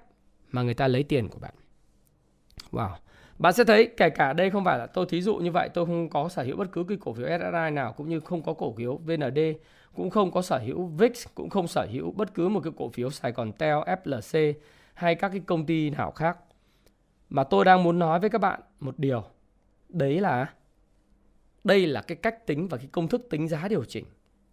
mà 0.50 0.62
người 0.62 0.74
ta 0.74 0.88
lấy 0.88 1.02
tiền 1.02 1.28
của 1.28 1.38
bạn. 1.38 1.54
Wow. 2.72 2.90
Bạn 3.38 3.52
sẽ 3.52 3.64
thấy 3.64 3.90
kể 3.96 4.10
cả 4.10 4.32
đây 4.32 4.50
không 4.50 4.64
phải 4.64 4.78
là 4.78 4.86
tôi 4.86 5.06
thí 5.08 5.22
dụ 5.22 5.36
như 5.36 5.52
vậy 5.52 5.68
tôi 5.74 5.86
không 5.86 6.08
có 6.08 6.28
sở 6.28 6.42
hữu 6.42 6.56
bất 6.56 6.72
cứ 6.72 6.84
cái 6.84 6.98
cổ 7.00 7.12
phiếu 7.12 7.26
SSI 7.26 7.70
nào 7.72 7.92
cũng 7.92 8.08
như 8.08 8.20
không 8.20 8.42
có 8.42 8.54
cổ 8.54 8.72
phiếu 8.72 8.96
VND 8.96 9.38
cũng 9.94 10.10
không 10.10 10.30
có 10.30 10.42
sở 10.42 10.58
hữu 10.58 10.86
VIX 10.86 11.26
cũng 11.34 11.50
không 11.50 11.68
sở 11.68 11.86
hữu 11.92 12.10
bất 12.10 12.34
cứ 12.34 12.48
một 12.48 12.60
cái 12.64 12.72
cổ 12.76 12.88
phiếu 12.88 13.10
Sài 13.10 13.32
Gòn 13.32 13.52
Tel, 13.52 13.76
FLC 13.76 14.52
hay 14.94 15.14
các 15.14 15.28
cái 15.28 15.40
công 15.46 15.66
ty 15.66 15.90
nào 15.90 16.10
khác. 16.10 16.38
Mà 17.28 17.44
tôi 17.44 17.64
đang 17.64 17.82
muốn 17.82 17.98
nói 17.98 18.20
với 18.20 18.30
các 18.30 18.40
bạn 18.40 18.60
một 18.80 18.98
điều. 18.98 19.24
Đấy 19.88 20.20
là 20.20 20.54
đây 21.64 21.86
là 21.86 22.02
cái 22.02 22.16
cách 22.16 22.46
tính 22.46 22.68
và 22.68 22.76
cái 22.78 22.88
công 22.92 23.08
thức 23.08 23.26
tính 23.30 23.48
giá 23.48 23.68
điều 23.68 23.84
chỉnh 23.84 24.04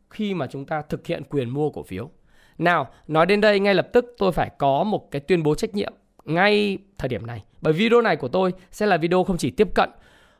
khi 0.10 0.34
mà 0.34 0.48
chúng 0.48 0.66
ta 0.66 0.82
thực 0.82 1.08
hiện 1.08 1.24
quyền 1.30 1.50
mua 1.50 1.70
cổ 1.70 1.84
phiếu. 1.84 2.10
Nào, 2.58 2.88
nói 3.08 3.26
đến 3.26 3.42
đây 3.42 3.60
ngay 3.60 3.76
lập 3.76 3.90
tức 3.94 4.16
tôi 4.18 4.32
phải 4.32 4.52
có 4.58 4.84
một 4.84 5.12
cái 5.12 5.20
tuyên 5.20 5.44
bố 5.44 5.56
trách 5.56 5.76
nhiệm 5.76 5.94
ngay 6.26 6.78
thời 6.98 7.10
điểm 7.10 7.26
này. 7.26 7.44
Bởi 7.62 7.74
video 7.74 8.02
này 8.02 8.16
của 8.16 8.28
tôi 8.28 8.54
sẽ 8.72 8.86
là 8.86 8.98
video 8.98 9.24
không 9.24 9.38
chỉ 9.38 9.52
tiếp 9.52 9.68
cận 9.76 9.90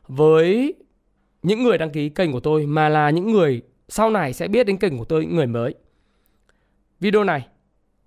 với 0.08 0.74
những 1.42 1.62
người 1.62 1.78
đăng 1.78 1.90
ký 1.90 2.08
kênh 2.08 2.32
của 2.32 2.40
tôi 2.40 2.66
mà 2.66 2.88
là 2.88 3.10
những 3.10 3.32
người 3.32 3.62
sau 3.88 4.10
này 4.10 4.32
sẽ 4.32 4.48
biết 4.48 4.66
đến 4.66 4.76
kênh 4.76 4.98
của 4.98 5.04
tôi 5.04 5.26
những 5.26 5.36
người 5.36 5.46
mới. 5.46 5.74
Video 7.00 7.24
này 7.24 7.46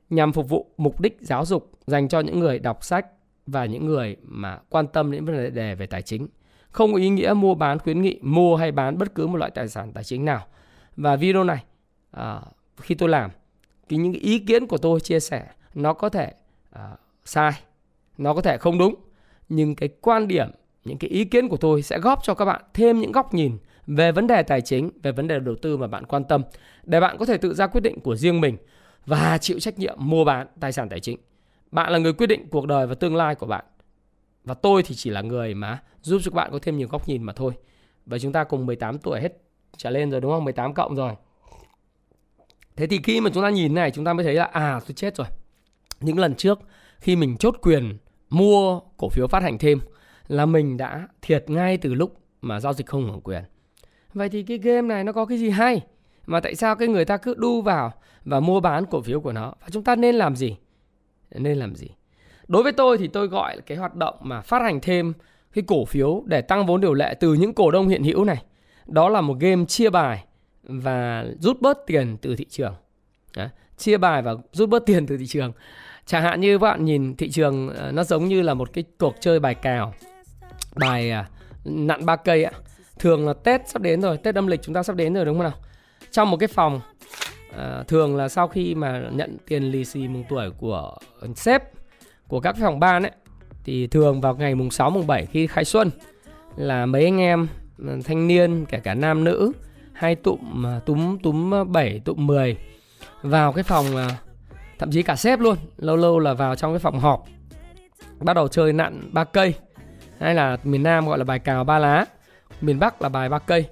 nhằm 0.09 0.33
phục 0.33 0.49
vụ 0.49 0.67
mục 0.77 0.99
đích 0.99 1.17
giáo 1.21 1.45
dục 1.45 1.71
dành 1.87 2.07
cho 2.07 2.19
những 2.19 2.39
người 2.39 2.59
đọc 2.59 2.83
sách 2.83 3.05
và 3.47 3.65
những 3.65 3.85
người 3.85 4.15
mà 4.23 4.59
quan 4.69 4.87
tâm 4.87 5.11
đến 5.11 5.25
vấn 5.25 5.53
đề 5.53 5.75
về 5.75 5.85
tài 5.85 6.01
chính. 6.01 6.27
Không 6.69 6.93
có 6.93 6.99
ý 6.99 7.09
nghĩa 7.09 7.33
mua 7.33 7.55
bán 7.55 7.79
khuyến 7.79 8.01
nghị 8.01 8.19
mua 8.21 8.55
hay 8.55 8.71
bán 8.71 8.97
bất 8.97 9.15
cứ 9.15 9.27
một 9.27 9.37
loại 9.37 9.51
tài 9.51 9.67
sản 9.67 9.93
tài 9.93 10.03
chính 10.03 10.25
nào. 10.25 10.47
Và 10.97 11.15
video 11.15 11.43
này 11.43 11.63
à, 12.11 12.41
khi 12.77 12.95
tôi 12.95 13.09
làm 13.09 13.31
cái 13.89 13.99
những 13.99 14.13
ý 14.13 14.39
kiến 14.39 14.67
của 14.67 14.77
tôi 14.77 14.99
chia 14.99 15.19
sẻ 15.19 15.47
nó 15.73 15.93
có 15.93 16.09
thể 16.09 16.33
à, 16.71 16.89
sai, 17.25 17.51
nó 18.17 18.33
có 18.33 18.41
thể 18.41 18.57
không 18.57 18.77
đúng, 18.77 18.95
nhưng 19.49 19.75
cái 19.75 19.89
quan 20.01 20.27
điểm, 20.27 20.47
những 20.85 20.97
cái 20.97 21.09
ý 21.09 21.25
kiến 21.25 21.49
của 21.49 21.57
tôi 21.57 21.81
sẽ 21.81 21.99
góp 21.99 22.23
cho 22.23 22.33
các 22.33 22.45
bạn 22.45 22.61
thêm 22.73 22.99
những 22.99 23.11
góc 23.11 23.33
nhìn 23.33 23.57
về 23.87 24.11
vấn 24.11 24.27
đề 24.27 24.43
tài 24.43 24.61
chính, 24.61 24.89
về 25.03 25.11
vấn 25.11 25.27
đề 25.27 25.39
đầu 25.39 25.55
tư 25.55 25.77
mà 25.77 25.87
bạn 25.87 26.05
quan 26.05 26.23
tâm 26.23 26.43
để 26.83 26.99
bạn 26.99 27.17
có 27.17 27.25
thể 27.25 27.37
tự 27.37 27.53
ra 27.53 27.67
quyết 27.67 27.81
định 27.81 27.99
của 27.99 28.15
riêng 28.15 28.41
mình 28.41 28.57
và 29.05 29.37
chịu 29.37 29.59
trách 29.59 29.79
nhiệm 29.79 29.95
mua 29.99 30.23
bán 30.25 30.47
tài 30.59 30.71
sản 30.71 30.89
tài 30.89 30.99
chính. 30.99 31.17
Bạn 31.71 31.91
là 31.91 31.97
người 31.97 32.13
quyết 32.13 32.27
định 32.27 32.47
cuộc 32.49 32.67
đời 32.67 32.87
và 32.87 32.95
tương 32.95 33.15
lai 33.15 33.35
của 33.35 33.45
bạn. 33.45 33.65
Và 34.43 34.53
tôi 34.53 34.83
thì 34.83 34.95
chỉ 34.95 35.09
là 35.09 35.21
người 35.21 35.53
mà 35.53 35.81
giúp 36.01 36.21
cho 36.23 36.31
các 36.31 36.35
bạn 36.35 36.51
có 36.51 36.59
thêm 36.61 36.77
nhiều 36.77 36.87
góc 36.87 37.07
nhìn 37.07 37.23
mà 37.23 37.33
thôi. 37.33 37.53
Và 38.05 38.19
chúng 38.19 38.31
ta 38.31 38.43
cùng 38.43 38.65
18 38.65 38.97
tuổi 38.97 39.21
hết 39.21 39.41
trở 39.77 39.89
lên 39.89 40.11
rồi, 40.11 40.21
đúng 40.21 40.31
không? 40.31 40.43
18 40.43 40.73
cộng 40.73 40.95
rồi. 40.95 41.13
Thế 42.75 42.87
thì 42.87 42.99
khi 43.03 43.21
mà 43.21 43.29
chúng 43.33 43.43
ta 43.43 43.49
nhìn 43.49 43.75
này, 43.75 43.91
chúng 43.91 44.05
ta 44.05 44.13
mới 44.13 44.23
thấy 44.23 44.33
là 44.33 44.43
à 44.43 44.79
tôi 44.87 44.93
chết 44.93 45.15
rồi. 45.15 45.27
Những 45.99 46.19
lần 46.19 46.35
trước, 46.35 46.59
khi 46.99 47.15
mình 47.15 47.37
chốt 47.37 47.55
quyền 47.61 47.97
mua 48.29 48.79
cổ 48.97 49.09
phiếu 49.09 49.27
phát 49.27 49.43
hành 49.43 49.57
thêm, 49.57 49.79
là 50.27 50.45
mình 50.45 50.77
đã 50.77 51.07
thiệt 51.21 51.49
ngay 51.49 51.77
từ 51.77 51.93
lúc 51.93 52.17
mà 52.41 52.59
giao 52.59 52.73
dịch 52.73 52.87
không 52.87 53.03
hưởng 53.03 53.21
quyền. 53.21 53.43
Vậy 54.13 54.29
thì 54.29 54.43
cái 54.43 54.57
game 54.57 54.87
này 54.87 55.03
nó 55.03 55.11
có 55.11 55.25
cái 55.25 55.37
gì 55.37 55.49
hay? 55.49 55.81
Mà 56.27 56.39
tại 56.39 56.55
sao 56.55 56.75
cái 56.75 56.87
người 56.87 57.05
ta 57.05 57.17
cứ 57.17 57.33
đu 57.37 57.61
vào 57.61 57.93
và 58.25 58.39
mua 58.39 58.59
bán 58.59 58.85
cổ 58.85 59.01
phiếu 59.01 59.21
của 59.21 59.31
nó? 59.31 59.53
Và 59.61 59.67
chúng 59.71 59.83
ta 59.83 59.95
nên 59.95 60.15
làm 60.15 60.35
gì? 60.35 60.57
Nên 61.31 61.57
làm 61.57 61.75
gì? 61.75 61.87
Đối 62.47 62.63
với 62.63 62.71
tôi 62.71 62.97
thì 62.97 63.07
tôi 63.07 63.27
gọi 63.27 63.55
là 63.55 63.61
cái 63.61 63.77
hoạt 63.77 63.95
động 63.95 64.15
mà 64.21 64.41
phát 64.41 64.61
hành 64.61 64.79
thêm 64.81 65.13
cái 65.53 65.63
cổ 65.67 65.85
phiếu 65.85 66.23
để 66.25 66.41
tăng 66.41 66.65
vốn 66.65 66.81
điều 66.81 66.93
lệ 66.93 67.15
từ 67.19 67.33
những 67.33 67.53
cổ 67.53 67.71
đông 67.71 67.87
hiện 67.87 68.03
hữu 68.03 68.25
này. 68.25 68.43
Đó 68.87 69.09
là 69.09 69.21
một 69.21 69.39
game 69.39 69.65
chia 69.65 69.89
bài 69.89 70.25
và 70.63 71.25
rút 71.39 71.61
bớt 71.61 71.77
tiền 71.87 72.17
từ 72.21 72.35
thị 72.35 72.45
trường. 72.49 72.75
Đấy, 73.35 73.47
Chia 73.77 73.97
bài 73.97 74.21
và 74.21 74.35
rút 74.51 74.69
bớt 74.69 74.85
tiền 74.85 75.07
từ 75.07 75.17
thị 75.17 75.27
trường. 75.27 75.51
Chẳng 76.05 76.23
hạn 76.23 76.41
như 76.41 76.59
bạn 76.59 76.85
nhìn 76.85 77.15
thị 77.15 77.29
trường 77.29 77.69
ờ, 77.69 77.91
nó 77.91 78.03
giống 78.03 78.25
như 78.25 78.41
là 78.41 78.53
một 78.53 78.73
cái 78.73 78.83
cuộc 78.99 79.15
chơi 79.19 79.39
bài 79.39 79.55
cào. 79.55 79.93
Bài 80.75 81.11
à, 81.11 81.29
nặn 81.65 82.05
ba 82.05 82.15
cây 82.15 82.43
ạ 82.43 82.51
thường 82.99 83.27
là 83.27 83.33
Tết 83.33 83.61
sắp 83.67 83.81
đến 83.81 84.01
rồi, 84.01 84.17
Tết 84.17 84.35
âm 84.35 84.47
lịch 84.47 84.61
chúng 84.61 84.75
ta 84.75 84.83
sắp 84.83 84.95
đến 84.95 85.13
rồi 85.13 85.25
đúng 85.25 85.37
không 85.37 85.43
nào? 85.43 85.57
Trong 86.11 86.31
một 86.31 86.37
cái 86.37 86.47
phòng 86.47 86.81
à, 87.57 87.83
thường 87.87 88.15
là 88.15 88.29
sau 88.29 88.47
khi 88.47 88.75
mà 88.75 89.03
nhận 89.11 89.37
tiền 89.47 89.63
lì 89.63 89.85
xì 89.85 90.07
mừng 90.07 90.23
tuổi 90.29 90.49
của 90.59 90.95
sếp 91.35 91.63
của 92.27 92.39
các 92.39 92.55
phòng 92.61 92.79
ban 92.79 93.03
ấy 93.03 93.11
thì 93.63 93.87
thường 93.87 94.21
vào 94.21 94.35
ngày 94.35 94.55
mùng 94.55 94.71
6 94.71 94.89
mùng 94.89 95.07
7 95.07 95.25
khi 95.25 95.47
khai 95.47 95.65
xuân 95.65 95.89
là 96.55 96.85
mấy 96.85 97.03
anh 97.03 97.19
em 97.19 97.47
thanh 98.03 98.27
niên, 98.27 98.65
kể 98.65 98.79
cả 98.79 98.93
nam 98.93 99.23
nữ 99.23 99.51
hay 99.93 100.15
tụm 100.15 100.65
à, 100.65 100.79
túm 100.85 101.17
túm 101.17 101.53
à, 101.53 101.63
7 101.63 102.01
tụm 102.05 102.27
10 102.27 102.57
vào 103.21 103.53
cái 103.53 103.63
phòng 103.63 103.95
à, 103.95 104.09
thậm 104.79 104.91
chí 104.91 105.03
cả 105.03 105.15
sếp 105.15 105.39
luôn, 105.39 105.57
lâu 105.77 105.95
lâu 105.95 106.19
là 106.19 106.33
vào 106.33 106.55
trong 106.55 106.73
cái 106.73 106.79
phòng 106.79 106.99
họp. 106.99 107.25
Bắt 108.19 108.33
đầu 108.33 108.47
chơi 108.47 108.73
nặn 108.73 109.01
ba 109.11 109.23
cây. 109.23 109.53
Hay 110.19 110.35
là 110.35 110.57
miền 110.63 110.83
Nam 110.83 111.07
gọi 111.07 111.17
là 111.17 111.23
bài 111.23 111.39
cào 111.39 111.63
ba 111.63 111.79
lá, 111.79 112.05
miền 112.61 112.79
Bắc 112.79 113.01
là 113.01 113.09
bài 113.09 113.29
ba 113.29 113.39
cây. 113.39 113.65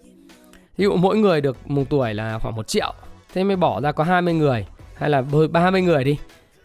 Ví 0.77 0.83
dụ 0.83 0.95
mỗi 0.95 1.17
người 1.17 1.41
được 1.41 1.57
mùng 1.65 1.85
tuổi 1.85 2.13
là 2.13 2.39
khoảng 2.39 2.55
một 2.55 2.67
triệu, 2.67 2.93
thế 3.33 3.43
mới 3.43 3.55
bỏ 3.55 3.81
ra 3.81 3.91
có 3.91 4.03
20 4.03 4.33
người, 4.33 4.65
hay 4.95 5.09
là 5.09 5.23
30 5.51 5.81
người 5.81 6.03
đi. 6.03 6.17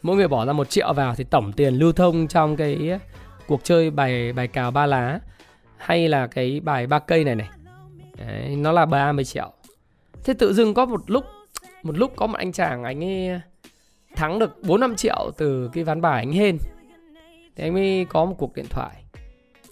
Mỗi 0.03 0.17
người 0.17 0.29
bỏ 0.29 0.47
ra 0.47 0.53
một 0.53 0.71
triệu 0.71 0.93
vào 0.93 1.15
thì 1.15 1.25
tổng 1.25 1.53
tiền 1.53 1.75
lưu 1.75 1.93
thông 1.93 2.29
trong 2.29 2.57
cái 2.57 2.99
cuộc 3.47 3.61
chơi 3.65 3.91
bài 3.91 4.33
bài 4.33 4.49
cào 4.49 4.71
ba 4.71 4.87
lá 4.87 5.21
hay 5.77 6.09
là 6.09 6.27
cái 6.27 6.61
bài 6.61 6.87
ba 6.87 6.99
cây 6.99 7.25
này 7.25 7.35
này. 7.35 7.49
Đấy, 8.19 8.57
nó 8.57 8.73
là 8.73 8.87
30 8.87 9.25
triệu. 9.25 9.53
Thế 10.25 10.35
tự 10.35 10.53
dưng 10.53 10.75
có 10.75 10.87
một 10.87 11.01
lúc 11.07 11.25
một 11.83 11.99
lúc 11.99 12.13
có 12.17 12.27
một 12.27 12.39
anh 12.39 12.53
chàng 12.53 12.85
anh 12.85 13.05
ấy 13.05 13.41
thắng 14.17 14.39
được 14.39 14.63
4 14.63 14.81
5 14.81 14.97
triệu 14.97 15.31
từ 15.37 15.71
cái 15.73 15.85
ván 15.85 16.01
bài 16.01 16.23
anh 16.23 16.33
hên. 16.33 16.59
Thì 17.57 17.65
anh 17.65 17.75
mới 17.75 18.07
có 18.09 18.25
một 18.25 18.35
cuộc 18.39 18.55
điện 18.55 18.67
thoại. 18.71 19.03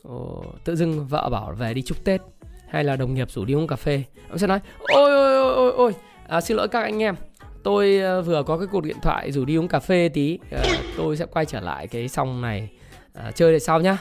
Ồ, 0.02 0.44
tự 0.64 0.76
dưng 0.76 1.06
vợ 1.06 1.28
bảo 1.32 1.52
về 1.52 1.74
đi 1.74 1.82
chúc 1.82 2.04
Tết 2.04 2.20
hay 2.68 2.84
là 2.84 2.96
đồng 2.96 3.14
nghiệp 3.14 3.30
rủ 3.30 3.44
đi 3.44 3.54
uống 3.54 3.66
cà 3.66 3.76
phê. 3.76 4.02
Ông 4.28 4.38
sẽ 4.38 4.46
nói 4.46 4.60
ôi 4.78 5.12
ôi 5.12 5.36
ôi 5.36 5.54
ôi 5.54 5.72
ôi 5.76 5.92
à, 6.28 6.40
xin 6.40 6.56
lỗi 6.56 6.68
các 6.68 6.82
anh 6.82 7.02
em. 7.02 7.14
Tôi 7.62 7.98
ờ, 7.98 8.22
vừa 8.22 8.42
có 8.42 8.58
cái 8.58 8.66
cuộc 8.72 8.84
điện 8.84 8.96
thoại 9.02 9.32
rủ 9.32 9.44
đi 9.44 9.56
uống 9.56 9.68
cà 9.68 9.80
phê 9.80 10.08
tí. 10.14 10.38
À, 10.50 10.62
tôi 10.96 11.16
sẽ 11.16 11.26
quay 11.26 11.46
trở 11.46 11.60
lại 11.60 11.86
cái 11.86 12.08
song 12.08 12.42
này. 12.42 12.68
À, 13.12 13.30
chơi 13.34 13.50
lại 13.50 13.60
sau 13.60 13.80
nhá. 13.80 13.98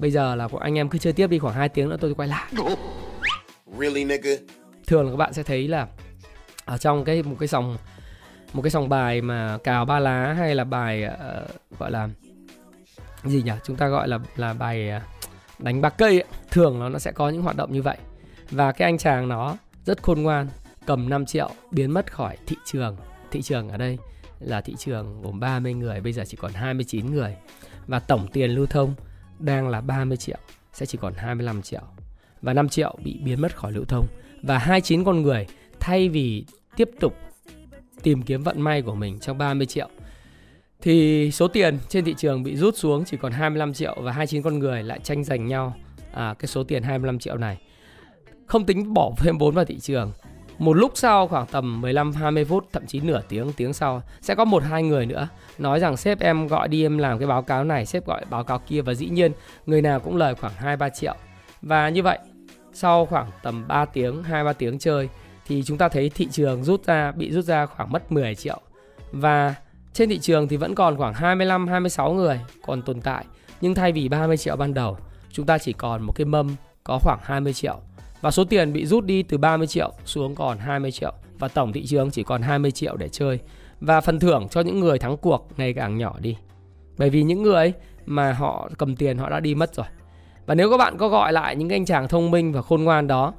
Bây 0.00 0.10
giờ 0.10 0.34
là 0.34 0.48
anh 0.60 0.78
em 0.78 0.88
cứ 0.88 0.98
chơi 0.98 1.12
tiếp 1.12 1.26
đi 1.26 1.38
khoảng 1.38 1.54
2 1.54 1.68
tiếng 1.68 1.88
nữa 1.88 1.96
tôi 2.00 2.14
quay 2.14 2.28
lại. 2.28 2.52
Really, 3.78 4.04
nigga? 4.04 4.30
thường 4.86 5.04
là 5.04 5.10
các 5.10 5.16
bạn 5.16 5.32
sẽ 5.32 5.42
thấy 5.42 5.68
là 5.68 5.86
ở 6.64 6.78
trong 6.78 7.04
cái 7.04 7.22
một 7.22 7.36
cái 7.40 7.48
dòng 7.48 7.76
một 8.52 8.62
cái 8.62 8.70
dòng 8.70 8.88
bài 8.88 9.20
mà 9.20 9.58
cào 9.64 9.84
ba 9.84 9.98
lá 9.98 10.32
hay 10.38 10.54
là 10.54 10.64
bài 10.64 11.04
uh, 11.04 11.78
gọi 11.78 11.90
là 11.90 12.08
gì 13.24 13.42
nhỉ? 13.42 13.52
Chúng 13.64 13.76
ta 13.76 13.88
gọi 13.88 14.08
là 14.08 14.18
là 14.36 14.52
bài 14.52 14.90
uh, 14.96 15.02
đánh 15.58 15.80
bạc 15.80 15.94
cây 15.98 16.20
ấy. 16.20 16.24
thường 16.50 16.80
nó 16.80 16.88
nó 16.88 16.98
sẽ 16.98 17.12
có 17.12 17.28
những 17.28 17.42
hoạt 17.42 17.56
động 17.56 17.72
như 17.72 17.82
vậy. 17.82 17.96
Và 18.50 18.72
cái 18.72 18.88
anh 18.88 18.98
chàng 18.98 19.28
nó 19.28 19.56
rất 19.84 20.02
khôn 20.02 20.22
ngoan 20.22 20.48
cầm 20.86 21.08
5 21.08 21.26
triệu 21.26 21.50
biến 21.70 21.90
mất 21.90 22.12
khỏi 22.12 22.36
thị 22.46 22.56
trường. 22.64 22.96
Thị 23.30 23.42
trường 23.42 23.68
ở 23.68 23.76
đây 23.76 23.98
là 24.40 24.60
thị 24.60 24.74
trường 24.78 25.22
gồm 25.22 25.40
30 25.40 25.74
người 25.74 26.00
bây 26.00 26.12
giờ 26.12 26.24
chỉ 26.26 26.36
còn 26.36 26.52
29 26.52 27.14
người. 27.14 27.36
Và 27.86 27.98
tổng 27.98 28.28
tiền 28.32 28.50
lưu 28.50 28.66
thông 28.66 28.94
đang 29.40 29.68
là 29.68 29.80
30 29.80 30.16
triệu 30.16 30.38
sẽ 30.72 30.86
chỉ 30.86 30.98
còn 31.00 31.14
25 31.14 31.62
triệu 31.62 31.82
và 32.42 32.52
5 32.52 32.68
triệu 32.68 32.98
bị 33.04 33.18
biến 33.24 33.40
mất 33.40 33.56
khỏi 33.56 33.72
lưu 33.72 33.84
thông 33.84 34.06
và 34.42 34.58
29 34.58 35.04
con 35.04 35.22
người 35.22 35.46
thay 35.80 36.08
vì 36.08 36.44
tiếp 36.76 36.90
tục 37.00 37.16
tìm 38.02 38.22
kiếm 38.22 38.42
vận 38.42 38.60
may 38.60 38.82
của 38.82 38.94
mình 38.94 39.18
trong 39.18 39.38
30 39.38 39.66
triệu 39.66 39.88
thì 40.82 41.30
số 41.30 41.48
tiền 41.48 41.78
trên 41.88 42.04
thị 42.04 42.14
trường 42.18 42.42
bị 42.42 42.56
rút 42.56 42.76
xuống 42.76 43.04
chỉ 43.04 43.16
còn 43.16 43.32
25 43.32 43.74
triệu 43.74 43.96
và 44.00 44.12
29 44.12 44.42
con 44.42 44.58
người 44.58 44.82
lại 44.82 45.00
tranh 45.02 45.24
giành 45.24 45.46
nhau 45.46 45.74
à, 46.12 46.34
cái 46.38 46.46
số 46.46 46.64
tiền 46.64 46.82
25 46.82 47.18
triệu 47.18 47.36
này. 47.36 47.58
Không 48.46 48.66
tính 48.66 48.94
bỏ 48.94 49.12
thêm 49.16 49.38
vốn 49.38 49.54
vào 49.54 49.64
thị 49.64 49.78
trường. 49.78 50.12
Một 50.60 50.72
lúc 50.72 50.92
sau 50.94 51.28
khoảng 51.28 51.46
tầm 51.46 51.80
15 51.80 52.12
20 52.12 52.44
phút 52.44 52.68
thậm 52.72 52.86
chí 52.86 53.00
nửa 53.00 53.20
tiếng 53.28 53.52
tiếng 53.52 53.72
sau 53.72 54.02
sẽ 54.20 54.34
có 54.34 54.44
một 54.44 54.62
hai 54.62 54.82
người 54.82 55.06
nữa 55.06 55.28
nói 55.58 55.80
rằng 55.80 55.96
sếp 55.96 56.20
em 56.20 56.46
gọi 56.46 56.68
đi 56.68 56.84
em 56.84 56.98
làm 56.98 57.18
cái 57.18 57.28
báo 57.28 57.42
cáo 57.42 57.64
này, 57.64 57.86
sếp 57.86 58.06
gọi 58.06 58.24
báo 58.30 58.44
cáo 58.44 58.58
kia 58.58 58.80
và 58.80 58.94
dĩ 58.94 59.08
nhiên 59.08 59.32
người 59.66 59.82
nào 59.82 60.00
cũng 60.00 60.16
lời 60.16 60.34
khoảng 60.34 60.52
2 60.56 60.76
3 60.76 60.88
triệu. 60.88 61.14
Và 61.62 61.88
như 61.88 62.02
vậy 62.02 62.18
sau 62.72 63.06
khoảng 63.06 63.30
tầm 63.42 63.68
3 63.68 63.84
tiếng, 63.84 64.22
2 64.22 64.44
3 64.44 64.52
tiếng 64.52 64.78
chơi 64.78 65.08
thì 65.46 65.62
chúng 65.62 65.78
ta 65.78 65.88
thấy 65.88 66.10
thị 66.10 66.28
trường 66.30 66.64
rút 66.64 66.84
ra 66.84 67.12
bị 67.12 67.32
rút 67.32 67.44
ra 67.44 67.66
khoảng 67.66 67.92
mất 67.92 68.12
10 68.12 68.34
triệu. 68.34 68.60
Và 69.12 69.54
trên 69.92 70.08
thị 70.08 70.18
trường 70.18 70.48
thì 70.48 70.56
vẫn 70.56 70.74
còn 70.74 70.96
khoảng 70.96 71.14
25 71.14 71.68
26 71.68 72.12
người 72.12 72.40
còn 72.66 72.82
tồn 72.82 73.00
tại, 73.00 73.24
nhưng 73.60 73.74
thay 73.74 73.92
vì 73.92 74.08
30 74.08 74.36
triệu 74.36 74.56
ban 74.56 74.74
đầu, 74.74 74.96
chúng 75.32 75.46
ta 75.46 75.58
chỉ 75.58 75.72
còn 75.72 76.02
một 76.02 76.12
cái 76.16 76.24
mâm 76.24 76.56
có 76.84 76.98
khoảng 77.02 77.18
20 77.22 77.52
triệu. 77.52 77.80
Và 78.20 78.30
số 78.30 78.44
tiền 78.44 78.72
bị 78.72 78.86
rút 78.86 79.04
đi 79.04 79.22
từ 79.22 79.38
30 79.38 79.66
triệu 79.66 79.92
xuống 80.04 80.34
còn 80.34 80.58
20 80.58 80.92
triệu 80.92 81.12
và 81.38 81.48
tổng 81.48 81.72
thị 81.72 81.86
trường 81.86 82.10
chỉ 82.10 82.22
còn 82.22 82.42
20 82.42 82.70
triệu 82.70 82.96
để 82.96 83.08
chơi. 83.08 83.38
Và 83.80 84.00
phần 84.00 84.20
thưởng 84.20 84.48
cho 84.50 84.60
những 84.60 84.80
người 84.80 84.98
thắng 84.98 85.16
cuộc 85.16 85.48
ngày 85.56 85.72
càng 85.72 85.98
nhỏ 85.98 86.16
đi. 86.20 86.36
Bởi 86.98 87.10
vì 87.10 87.22
những 87.22 87.42
người 87.42 87.72
mà 88.06 88.32
họ 88.32 88.70
cầm 88.78 88.96
tiền 88.96 89.18
họ 89.18 89.30
đã 89.30 89.40
đi 89.40 89.54
mất 89.54 89.74
rồi. 89.74 89.86
Và 90.46 90.54
nếu 90.54 90.70
các 90.70 90.76
bạn 90.76 90.96
có 90.98 91.08
gọi 91.08 91.32
lại 91.32 91.56
những 91.56 91.68
anh 91.68 91.84
chàng 91.84 92.08
thông 92.08 92.30
minh 92.30 92.52
và 92.52 92.62
khôn 92.62 92.84
ngoan 92.84 93.06
đó, 93.06 93.34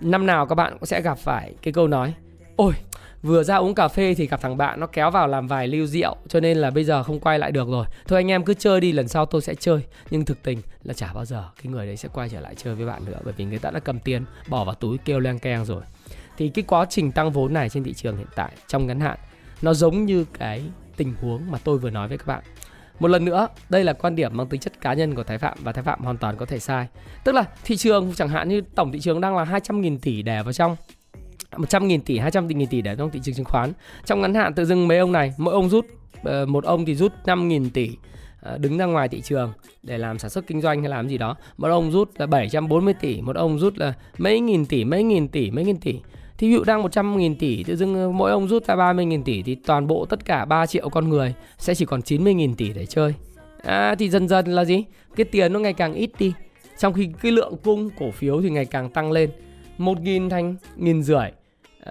năm 0.00 0.26
nào 0.26 0.46
các 0.46 0.54
bạn 0.54 0.72
cũng 0.72 0.86
sẽ 0.86 1.00
gặp 1.02 1.18
phải 1.18 1.54
cái 1.62 1.72
câu 1.72 1.88
nói 1.88 2.14
Ôi, 2.58 2.72
vừa 3.22 3.42
ra 3.42 3.56
uống 3.56 3.74
cà 3.74 3.88
phê 3.88 4.14
thì 4.14 4.26
gặp 4.26 4.40
thằng 4.40 4.56
bạn 4.56 4.80
nó 4.80 4.86
kéo 4.86 5.10
vào 5.10 5.28
làm 5.28 5.46
vài 5.46 5.68
lưu 5.68 5.86
rượu 5.86 6.16
cho 6.28 6.40
nên 6.40 6.58
là 6.58 6.70
bây 6.70 6.84
giờ 6.84 7.02
không 7.02 7.20
quay 7.20 7.38
lại 7.38 7.52
được 7.52 7.68
rồi. 7.68 7.86
Thôi 8.08 8.18
anh 8.18 8.30
em 8.30 8.44
cứ 8.44 8.54
chơi 8.54 8.80
đi 8.80 8.92
lần 8.92 9.08
sau 9.08 9.26
tôi 9.26 9.42
sẽ 9.42 9.54
chơi. 9.54 9.80
Nhưng 10.10 10.24
thực 10.24 10.42
tình 10.42 10.62
là 10.82 10.94
chả 10.94 11.12
bao 11.12 11.24
giờ 11.24 11.44
cái 11.62 11.72
người 11.72 11.86
đấy 11.86 11.96
sẽ 11.96 12.08
quay 12.12 12.28
trở 12.28 12.40
lại 12.40 12.54
chơi 12.54 12.74
với 12.74 12.86
bạn 12.86 13.04
nữa 13.04 13.18
bởi 13.24 13.34
vì 13.36 13.44
người 13.44 13.58
ta 13.58 13.70
đã 13.70 13.80
cầm 13.80 14.00
tiền 14.00 14.24
bỏ 14.48 14.64
vào 14.64 14.74
túi 14.74 14.98
kêu 14.98 15.20
leng 15.20 15.38
keng 15.38 15.64
rồi. 15.64 15.82
Thì 16.36 16.48
cái 16.48 16.64
quá 16.68 16.86
trình 16.90 17.12
tăng 17.12 17.30
vốn 17.30 17.54
này 17.54 17.68
trên 17.68 17.84
thị 17.84 17.94
trường 17.94 18.16
hiện 18.16 18.26
tại 18.34 18.52
trong 18.66 18.86
ngắn 18.86 19.00
hạn 19.00 19.18
nó 19.62 19.74
giống 19.74 20.04
như 20.04 20.24
cái 20.38 20.62
tình 20.96 21.14
huống 21.20 21.50
mà 21.50 21.58
tôi 21.64 21.78
vừa 21.78 21.90
nói 21.90 22.08
với 22.08 22.18
các 22.18 22.26
bạn. 22.26 22.42
Một 23.00 23.08
lần 23.08 23.24
nữa, 23.24 23.48
đây 23.68 23.84
là 23.84 23.92
quan 23.92 24.16
điểm 24.16 24.36
mang 24.36 24.48
tính 24.48 24.60
chất 24.60 24.80
cá 24.80 24.94
nhân 24.94 25.14
của 25.14 25.24
Thái 25.24 25.38
Phạm 25.38 25.58
và 25.62 25.72
Thái 25.72 25.84
Phạm 25.84 26.04
hoàn 26.04 26.16
toàn 26.16 26.36
có 26.36 26.46
thể 26.46 26.58
sai. 26.58 26.86
Tức 27.24 27.32
là 27.32 27.44
thị 27.64 27.76
trường 27.76 28.12
chẳng 28.14 28.28
hạn 28.28 28.48
như 28.48 28.60
tổng 28.74 28.92
thị 28.92 29.00
trường 29.00 29.20
đang 29.20 29.36
là 29.36 29.44
200.000 29.44 29.98
tỷ 30.02 30.22
đè 30.22 30.42
vào 30.42 30.52
trong. 30.52 30.76
100.000 31.52 32.00
tỷ, 32.06 32.18
200.000 32.18 32.66
tỷ 32.70 32.82
để 32.82 32.96
trong 32.98 33.10
thị 33.10 33.20
trường 33.22 33.34
chứng 33.34 33.44
khoán. 33.44 33.72
Trong 34.04 34.20
ngắn 34.20 34.34
hạn 34.34 34.54
tự 34.54 34.64
dưng 34.64 34.88
mấy 34.88 34.98
ông 34.98 35.12
này, 35.12 35.34
mỗi 35.38 35.54
ông 35.54 35.68
rút 35.68 35.86
ờ, 36.22 36.46
một 36.46 36.64
ông 36.64 36.84
thì 36.84 36.94
rút 36.94 37.12
5.000 37.24 37.70
tỷ 37.74 37.90
ờ, 38.40 38.58
đứng 38.58 38.78
ra 38.78 38.84
ngoài 38.84 39.08
thị 39.08 39.20
trường 39.20 39.52
để 39.82 39.98
làm 39.98 40.18
sản 40.18 40.30
xuất 40.30 40.46
kinh 40.46 40.60
doanh 40.60 40.80
hay 40.80 40.88
làm 40.88 41.08
gì 41.08 41.18
đó. 41.18 41.36
Một 41.56 41.68
ông 41.68 41.90
rút 41.90 42.10
là 42.18 42.26
740 42.26 42.94
tỷ, 43.00 43.20
một 43.20 43.36
ông 43.36 43.58
rút 43.58 43.78
là 43.78 43.92
mấy 44.18 44.40
nghìn 44.40 44.66
tỷ, 44.66 44.84
mấy 44.84 45.02
nghìn 45.02 45.28
tỷ, 45.28 45.50
mấy 45.50 45.64
nghìn 45.64 45.76
tỷ. 45.76 46.00
Thì 46.38 46.48
ví 46.48 46.54
dụ 46.54 46.64
đang 46.64 46.82
100.000 46.82 47.34
tỷ, 47.38 47.64
tự 47.64 47.76
dưng 47.76 47.94
ờ, 47.94 48.10
mỗi 48.10 48.30
ông 48.30 48.48
rút 48.48 48.66
ra 48.66 48.74
30.000 48.74 49.22
tỷ 49.22 49.42
thì 49.42 49.54
toàn 49.54 49.86
bộ 49.86 50.04
tất 50.04 50.24
cả 50.24 50.44
3 50.44 50.66
triệu 50.66 50.88
con 50.88 51.08
người 51.08 51.34
sẽ 51.58 51.74
chỉ 51.74 51.84
còn 51.84 52.00
90.000 52.00 52.54
tỷ 52.54 52.72
để 52.72 52.86
chơi. 52.86 53.14
À, 53.62 53.94
thì 53.94 54.10
dần 54.10 54.28
dần 54.28 54.46
là 54.46 54.64
gì? 54.64 54.84
Cái 55.16 55.24
tiền 55.24 55.52
nó 55.52 55.60
ngày 55.60 55.72
càng 55.72 55.94
ít 55.94 56.10
đi. 56.18 56.32
Trong 56.78 56.92
khi 56.92 57.08
cái 57.22 57.32
lượng 57.32 57.54
cung 57.64 57.90
cổ 57.98 58.10
phiếu 58.10 58.42
thì 58.42 58.50
ngày 58.50 58.64
càng 58.64 58.90
tăng 58.90 59.12
lên. 59.12 59.30
1.000 59.78 60.30
thành 60.30 60.56
nghìn 60.76 61.02
rưỡi 61.02 61.30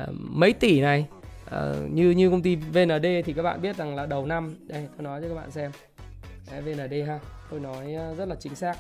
uh, 0.04 0.10
mấy 0.20 0.54
tỷ 0.54 0.82
này? 0.82 1.06
Uh, 1.46 1.92
như 1.92 2.10
như 2.10 2.30
công 2.30 2.42
ty 2.42 2.56
VND 2.56 3.06
thì 3.26 3.34
các 3.34 3.44
bạn 3.44 3.62
biết 3.62 3.78
rằng 3.78 3.96
là 3.96 4.06
đầu 4.06 4.26
năm 4.26 4.56
đây 4.68 4.88
tôi 4.98 5.04
nói 5.04 5.22
cho 5.22 5.28
các 5.30 5.36
bạn 5.36 5.52
xem. 5.52 5.72
Đấy, 6.52 6.62
VND 6.62 6.94
ha 7.08 7.20
tôi 7.50 7.60
nói 7.60 7.94
ờ, 7.94 8.16
rất 8.16 8.28
là 8.28 8.36
chính 8.40 8.56
xác. 8.56 8.78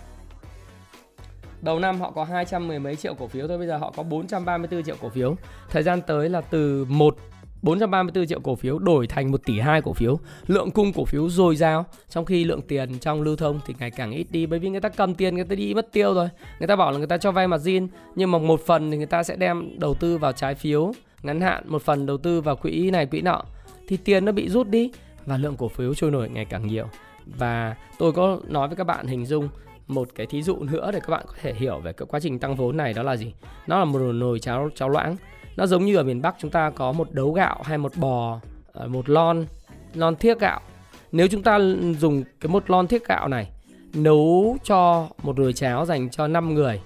Đầu 1.61 1.79
năm 1.79 1.99
họ 1.99 2.11
có 2.11 2.23
200 2.23 2.67
mười 2.67 2.79
mấy 2.79 2.95
triệu 2.95 3.13
cổ 3.13 3.27
phiếu 3.27 3.47
thôi 3.47 3.57
bây 3.57 3.67
giờ 3.67 3.77
họ 3.77 3.93
có 3.97 4.03
434 4.03 4.83
triệu 4.83 4.95
cổ 5.01 5.09
phiếu. 5.09 5.35
Thời 5.69 5.83
gian 5.83 6.01
tới 6.01 6.29
là 6.29 6.41
từ 6.41 6.85
một 6.85 7.17
434 7.61 8.27
triệu 8.27 8.39
cổ 8.39 8.55
phiếu 8.55 8.79
đổi 8.79 9.07
thành 9.07 9.31
1 9.31 9.41
tỷ 9.45 9.59
2 9.59 9.81
cổ 9.81 9.93
phiếu. 9.93 10.19
Lượng 10.47 10.71
cung 10.71 10.93
cổ 10.93 11.05
phiếu 11.05 11.29
dồi 11.29 11.55
dào 11.55 11.85
trong 12.09 12.25
khi 12.25 12.43
lượng 12.43 12.61
tiền 12.61 12.99
trong 12.99 13.21
lưu 13.21 13.35
thông 13.35 13.59
thì 13.65 13.73
ngày 13.79 13.91
càng 13.91 14.11
ít 14.11 14.27
đi 14.31 14.45
bởi 14.45 14.59
vì 14.59 14.69
người 14.69 14.81
ta 14.81 14.89
cầm 14.89 15.15
tiền 15.15 15.35
người 15.35 15.43
ta 15.43 15.55
đi 15.55 15.73
mất 15.73 15.91
tiêu 15.91 16.13
rồi. 16.13 16.29
Người 16.59 16.67
ta 16.67 16.75
bảo 16.75 16.91
là 16.91 16.97
người 16.97 17.07
ta 17.07 17.17
cho 17.17 17.31
vay 17.31 17.47
margin 17.47 17.87
nhưng 18.15 18.31
mà 18.31 18.37
một 18.37 18.61
phần 18.65 18.91
thì 18.91 18.97
người 18.97 19.05
ta 19.05 19.23
sẽ 19.23 19.35
đem 19.35 19.79
đầu 19.79 19.93
tư 19.93 20.17
vào 20.17 20.31
trái 20.31 20.55
phiếu 20.55 20.91
ngắn 21.23 21.41
hạn, 21.41 21.63
một 21.65 21.81
phần 21.81 22.05
đầu 22.05 22.17
tư 22.17 22.41
vào 22.41 22.55
quỹ 22.55 22.91
này 22.91 23.05
quỹ 23.05 23.21
nọ 23.21 23.41
thì 23.87 23.97
tiền 23.97 24.25
nó 24.25 24.31
bị 24.31 24.49
rút 24.49 24.67
đi 24.67 24.91
và 25.25 25.37
lượng 25.37 25.55
cổ 25.57 25.67
phiếu 25.67 25.93
trôi 25.93 26.11
nổi 26.11 26.29
ngày 26.29 26.45
càng 26.45 26.67
nhiều. 26.67 26.85
Và 27.25 27.75
tôi 27.97 28.11
có 28.11 28.39
nói 28.47 28.67
với 28.67 28.77
các 28.77 28.83
bạn 28.83 29.07
hình 29.07 29.25
dung 29.25 29.49
một 29.87 30.09
cái 30.15 30.27
thí 30.27 30.43
dụ 30.43 30.55
nữa 30.59 30.91
để 30.93 30.99
các 30.99 31.09
bạn 31.09 31.25
có 31.27 31.33
thể 31.41 31.53
hiểu 31.53 31.79
về 31.79 31.93
cái 31.93 32.05
quá 32.09 32.19
trình 32.19 32.39
tăng 32.39 32.55
vốn 32.55 32.77
này 32.77 32.93
đó 32.93 33.03
là 33.03 33.15
gì? 33.15 33.33
Nó 33.67 33.79
là 33.79 33.85
một 33.85 33.99
nồi 33.99 34.39
cháo 34.39 34.69
cháo 34.75 34.89
loãng 34.89 35.15
nó 35.57 35.65
giống 35.65 35.85
như 35.85 35.95
ở 35.95 36.03
miền 36.03 36.21
Bắc 36.21 36.35
chúng 36.39 36.51
ta 36.51 36.69
có 36.69 36.91
một 36.91 37.11
đấu 37.11 37.31
gạo 37.31 37.61
hay 37.63 37.77
một 37.77 37.91
bò 37.95 38.39
ờ, 38.71 38.87
một 38.87 39.09
lon 39.09 39.45
lon 39.93 40.15
thiếc 40.15 40.39
gạo 40.39 40.61
nếu 41.11 41.27
chúng 41.27 41.43
ta 41.43 41.59
dùng 41.99 42.23
cái 42.39 42.49
một 42.49 42.69
lon 42.69 42.87
thiếc 42.87 43.07
gạo 43.07 43.27
này 43.27 43.49
nấu 43.93 44.57
cho 44.63 45.07
một 45.23 45.39
nồi 45.39 45.53
cháo 45.53 45.85
dành 45.85 46.09
cho 46.09 46.27
5 46.27 46.53
người 46.53 46.81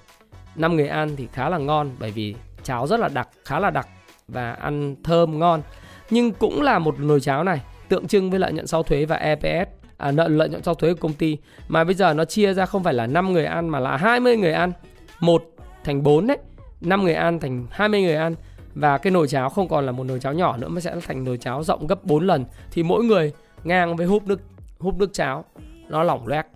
5 0.56 0.76
người 0.76 0.88
ăn 0.88 1.16
thì 1.16 1.28
khá 1.32 1.48
là 1.48 1.58
ngon 1.58 1.90
bởi 1.98 2.10
vì 2.10 2.34
cháo 2.62 2.86
rất 2.86 3.00
là 3.00 3.08
đặc 3.08 3.28
khá 3.44 3.60
là 3.60 3.70
đặc 3.70 3.88
và 4.32 4.52
ăn 4.52 4.96
thơm 5.04 5.38
ngon. 5.38 5.62
Nhưng 6.10 6.32
cũng 6.32 6.62
là 6.62 6.78
một 6.78 7.00
nồi 7.00 7.20
cháo 7.20 7.44
này 7.44 7.60
tượng 7.88 8.06
trưng 8.06 8.30
với 8.30 8.40
lợi 8.40 8.52
nhuận 8.52 8.66
sau 8.66 8.82
thuế 8.82 9.04
và 9.04 9.16
EPS 9.16 9.70
à, 10.02 10.12
nợ 10.12 10.28
lợi 10.28 10.48
nhuận 10.48 10.62
sau 10.62 10.74
thuế 10.74 10.94
của 10.94 11.00
công 11.00 11.12
ty. 11.12 11.38
Mà 11.68 11.84
bây 11.84 11.94
giờ 11.94 12.14
nó 12.14 12.24
chia 12.24 12.54
ra 12.54 12.66
không 12.66 12.82
phải 12.82 12.94
là 12.94 13.06
5 13.06 13.32
người 13.32 13.44
ăn 13.44 13.68
mà 13.68 13.80
là 13.80 13.96
20 13.96 14.36
người 14.36 14.52
ăn. 14.52 14.72
Một 15.20 15.44
thành 15.84 16.02
4 16.02 16.26
đấy 16.26 16.38
5 16.80 17.02
người 17.02 17.14
ăn 17.14 17.40
thành 17.40 17.66
20 17.70 18.02
người 18.02 18.14
ăn. 18.14 18.34
Và 18.74 18.98
cái 18.98 19.10
nồi 19.10 19.28
cháo 19.28 19.48
không 19.48 19.68
còn 19.68 19.86
là 19.86 19.92
một 19.92 20.04
nồi 20.04 20.20
cháo 20.20 20.32
nhỏ 20.32 20.56
nữa 20.56 20.68
mà 20.68 20.80
sẽ 20.80 20.94
thành 21.06 21.24
nồi 21.24 21.38
cháo 21.38 21.64
rộng 21.64 21.86
gấp 21.86 22.04
4 22.04 22.26
lần. 22.26 22.44
Thì 22.70 22.82
mỗi 22.82 23.04
người 23.04 23.32
ngang 23.64 23.96
với 23.96 24.06
húp 24.06 24.26
nước 24.26 24.40
húp 24.78 24.98
nước 24.98 25.12
cháo 25.12 25.44
nó 25.88 26.02
lỏng 26.02 26.26
loét 26.26 26.46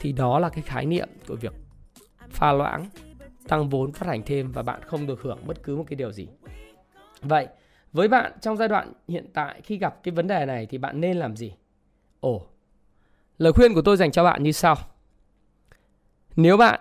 thì 0.00 0.12
đó 0.12 0.38
là 0.38 0.48
cái 0.48 0.62
khái 0.62 0.86
niệm 0.86 1.08
của 1.28 1.36
việc 1.36 1.52
pha 2.30 2.52
loãng 2.52 2.86
tăng 3.48 3.68
vốn 3.68 3.92
phát 3.92 4.06
hành 4.06 4.22
thêm 4.26 4.52
và 4.52 4.62
bạn 4.62 4.80
không 4.86 5.06
được 5.06 5.22
hưởng 5.22 5.38
bất 5.46 5.62
cứ 5.62 5.76
một 5.76 5.84
cái 5.88 5.96
điều 5.96 6.12
gì 6.12 6.28
vậy, 7.22 7.46
với 7.92 8.08
bạn 8.08 8.32
trong 8.40 8.56
giai 8.56 8.68
đoạn 8.68 8.92
hiện 9.08 9.26
tại 9.34 9.60
khi 9.60 9.78
gặp 9.78 10.02
cái 10.02 10.12
vấn 10.12 10.26
đề 10.26 10.46
này 10.46 10.66
thì 10.66 10.78
bạn 10.78 11.00
nên 11.00 11.16
làm 11.16 11.36
gì? 11.36 11.54
Ồ, 12.20 12.46
lời 13.38 13.52
khuyên 13.52 13.74
của 13.74 13.82
tôi 13.82 13.96
dành 13.96 14.10
cho 14.10 14.24
bạn 14.24 14.42
như 14.42 14.52
sau. 14.52 14.76
Nếu 16.36 16.56
bạn 16.56 16.80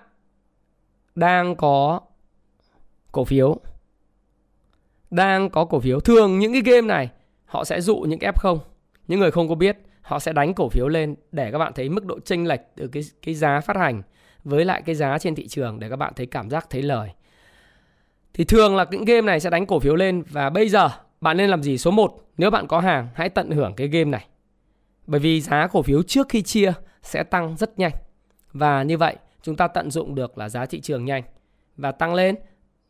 đang 1.15 1.55
có 1.55 1.99
cổ 3.11 3.23
phiếu, 3.23 3.57
đang 5.11 5.49
có 5.49 5.65
cổ 5.65 5.79
phiếu, 5.79 5.99
thường 5.99 6.39
những 6.39 6.53
cái 6.53 6.61
game 6.61 6.87
này 6.87 7.09
họ 7.45 7.63
sẽ 7.63 7.81
dụ 7.81 7.95
những 7.95 8.19
F0 8.19 8.59
những 9.07 9.19
người 9.19 9.31
không 9.31 9.49
có 9.49 9.55
biết, 9.55 9.77
họ 10.01 10.19
sẽ 10.19 10.33
đánh 10.33 10.53
cổ 10.53 10.69
phiếu 10.69 10.87
lên 10.87 11.15
để 11.31 11.51
các 11.51 11.57
bạn 11.57 11.73
thấy 11.73 11.89
mức 11.89 12.05
độ 12.05 12.19
chênh 12.19 12.47
lệch 12.47 12.61
từ 12.75 12.87
cái 12.87 13.03
cái 13.21 13.35
giá 13.35 13.59
phát 13.59 13.75
hành 13.75 14.01
với 14.43 14.65
lại 14.65 14.81
cái 14.81 14.95
giá 14.95 15.17
trên 15.17 15.35
thị 15.35 15.47
trường 15.47 15.79
để 15.79 15.89
các 15.89 15.95
bạn 15.95 16.13
thấy 16.15 16.25
cảm 16.25 16.49
giác, 16.49 16.69
thấy 16.69 16.81
lời. 16.81 17.09
Thì 18.33 18.43
thường 18.43 18.75
là 18.75 18.85
những 18.91 19.05
game 19.05 19.21
này 19.21 19.39
sẽ 19.39 19.49
đánh 19.49 19.65
cổ 19.65 19.79
phiếu 19.79 19.95
lên 19.95 20.23
và 20.29 20.49
bây 20.49 20.69
giờ 20.69 20.89
bạn 21.21 21.37
nên 21.37 21.49
làm 21.49 21.63
gì? 21.63 21.77
Số 21.77 21.91
1, 21.91 22.13
nếu 22.37 22.51
bạn 22.51 22.67
có 22.67 22.79
hàng 22.79 23.07
hãy 23.15 23.29
tận 23.29 23.51
hưởng 23.51 23.73
cái 23.73 23.87
game 23.87 24.11
này. 24.11 24.25
Bởi 25.07 25.19
vì 25.19 25.41
giá 25.41 25.67
cổ 25.67 25.81
phiếu 25.81 26.03
trước 26.03 26.29
khi 26.29 26.41
chia 26.41 26.73
sẽ 27.03 27.23
tăng 27.23 27.57
rất 27.57 27.79
nhanh. 27.79 27.91
Và 28.53 28.83
như 28.83 28.97
vậy 28.97 29.15
chúng 29.41 29.55
ta 29.55 29.67
tận 29.67 29.91
dụng 29.91 30.15
được 30.15 30.37
là 30.37 30.49
giá 30.49 30.65
thị 30.65 30.81
trường 30.81 31.05
nhanh 31.05 31.23
và 31.77 31.91
tăng 31.91 32.13
lên, 32.13 32.35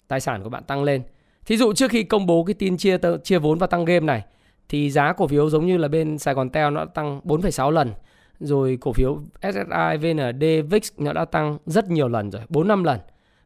tài 0.07 0.19
sản 0.19 0.43
của 0.43 0.49
bạn 0.49 0.63
tăng 0.63 0.83
lên 0.83 1.03
Thí 1.49 1.57
dụ 1.57 1.73
trước 1.73 1.91
khi 1.91 2.03
công 2.03 2.25
bố 2.25 2.43
cái 2.43 2.53
tin 2.53 2.77
chia 2.77 2.97
chia 3.23 3.39
vốn 3.39 3.57
và 3.57 3.67
tăng 3.67 3.85
game 3.85 4.05
này 4.05 4.23
thì 4.69 4.91
giá 4.91 5.13
cổ 5.13 5.27
phiếu 5.27 5.49
giống 5.49 5.65
như 5.65 5.77
là 5.77 5.87
bên 5.87 6.17
Sài 6.17 6.33
Gòn 6.33 6.49
Teo 6.49 6.69
nó 6.69 6.85
tăng 6.85 7.21
4,6 7.23 7.71
lần. 7.71 7.93
rồi 8.39 8.77
cổ 8.81 8.93
phiếu 8.93 9.19
SSI, 9.41 9.97
VND, 10.01 10.43
VIX 10.69 10.91
nó 10.97 11.13
đã 11.13 11.25
tăng 11.25 11.57
rất 11.65 11.89
nhiều 11.89 12.07
lần 12.07 12.31
rồi, 12.31 12.41
4 12.49 12.67
5 12.67 12.83
lần. 12.83 12.99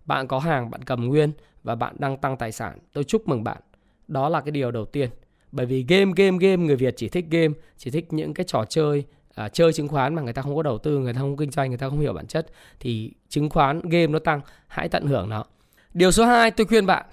Bạn 0.06 0.28
có 0.28 0.40
hàng, 0.40 0.72
bạn 0.72 0.84
cầm 0.84 1.06
nguyên 1.08 1.32
và 1.64 1.76
bạn 1.76 1.96
đang 2.00 2.18
tăng 2.18 2.38
tài 2.38 2.52
sản. 2.52 2.80
Tôi 2.94 3.04
chúc 3.04 3.28
mừng 3.28 3.44
bạn. 3.44 3.62
Đó 4.08 4.30
là 4.30 4.42
cái 4.42 4.52
điều 4.52 4.72
đầu 4.72 4.86
tiên. 4.86 5.10
Bởi 5.52 5.66
vì 5.66 5.86
game 5.88 6.12
game 6.16 6.38
game 6.42 6.64
người 6.64 6.76
Việt 6.76 6.94
chỉ 6.98 7.10
thích 7.10 7.26
game, 7.30 7.54
chỉ 7.78 7.92
thích 7.92 8.14
những 8.14 8.34
cái 8.34 8.46
trò 8.50 8.66
chơi 8.70 9.06
à, 9.36 9.50
chơi 9.50 9.74
chứng 9.74 9.88
khoán 9.88 10.16
mà 10.16 10.22
người 10.22 10.34
ta 10.34 10.42
không 10.42 10.56
có 10.56 10.64
đầu 10.64 10.78
tư, 10.78 11.00
người 11.00 11.14
ta 11.14 11.20
không 11.20 11.38
kinh 11.38 11.52
doanh, 11.52 11.70
người 11.70 11.78
ta 11.78 11.90
không 11.90 12.00
hiểu 12.00 12.14
bản 12.14 12.28
chất 12.28 12.48
thì 12.80 13.12
chứng 13.30 13.50
khoán 13.50 13.82
game 13.90 14.08
nó 14.08 14.20
tăng, 14.20 14.42
hãy 14.68 14.90
tận 14.90 15.08
hưởng 15.08 15.30
nó. 15.30 15.46
Điều 15.94 16.12
số 16.12 16.26
2 16.26 16.52
tôi 16.52 16.68
khuyên 16.68 16.86
bạn 16.86 17.06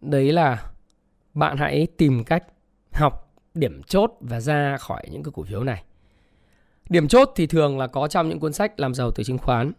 đấy 0.00 0.32
là 0.32 0.70
bạn 1.34 1.56
hãy 1.56 1.86
tìm 1.96 2.24
cách 2.24 2.44
học 2.92 3.34
điểm 3.54 3.82
chốt 3.82 4.12
và 4.20 4.40
ra 4.40 4.76
khỏi 4.76 5.02
những 5.10 5.22
cái 5.22 5.32
cổ 5.34 5.42
phiếu 5.42 5.64
này. 5.64 5.84
Điểm 6.88 7.08
chốt 7.08 7.32
thì 7.36 7.46
thường 7.46 7.78
là 7.78 7.86
có 7.86 8.08
trong 8.08 8.28
những 8.28 8.40
cuốn 8.40 8.52
sách 8.52 8.80
làm 8.80 8.94
giàu 8.94 9.10
từ 9.10 9.24
chứng 9.24 9.38
khoán. 9.38 9.72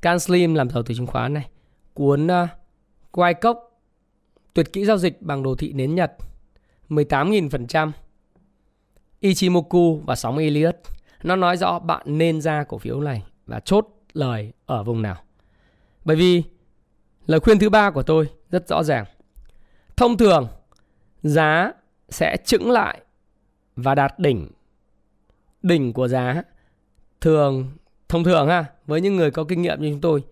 Can 0.00 0.20
Slim 0.20 0.54
làm 0.54 0.70
giàu 0.70 0.82
từ 0.82 0.94
chứng 0.94 1.06
khoán 1.06 1.34
này, 1.34 1.48
cuốn 1.94 2.26
uh, 2.26 2.48
Wyckoff 3.16 3.34
Cốc 3.40 3.80
Tuyệt 4.54 4.72
kỹ 4.72 4.84
giao 4.84 4.98
dịch 4.98 5.22
bằng 5.22 5.42
đồ 5.42 5.54
thị 5.54 5.72
nến 5.72 5.94
Nhật 5.94 6.12
18.000%. 6.88 7.92
Ichimoku 9.20 10.00
và 10.06 10.16
sóng 10.16 10.38
Elliott 10.38 10.76
nó 11.22 11.36
nói 11.36 11.56
rõ 11.56 11.78
bạn 11.78 12.02
nên 12.06 12.40
ra 12.40 12.64
cổ 12.68 12.78
phiếu 12.78 13.00
này 13.00 13.24
và 13.46 13.60
chốt 13.60 13.86
lời 14.12 14.52
ở 14.66 14.82
vùng 14.84 15.02
nào. 15.02 15.16
Bởi 16.04 16.16
vì 16.16 16.42
lời 17.26 17.40
khuyên 17.40 17.58
thứ 17.58 17.70
ba 17.70 17.90
của 17.90 18.02
tôi 18.02 18.28
rất 18.50 18.68
rõ 18.68 18.82
ràng. 18.82 19.04
Thông 19.96 20.16
thường 20.16 20.48
giá 21.22 21.72
sẽ 22.08 22.36
chững 22.44 22.70
lại 22.70 23.00
và 23.76 23.94
đạt 23.94 24.18
đỉnh. 24.18 24.50
Đỉnh 25.62 25.92
của 25.92 26.08
giá 26.08 26.42
thường 27.20 27.70
thông 28.08 28.24
thường 28.24 28.48
ha, 28.48 28.64
với 28.86 29.00
những 29.00 29.16
người 29.16 29.30
có 29.30 29.44
kinh 29.44 29.62
nghiệm 29.62 29.82
như 29.82 29.90
chúng 29.90 30.00
tôi, 30.00 30.24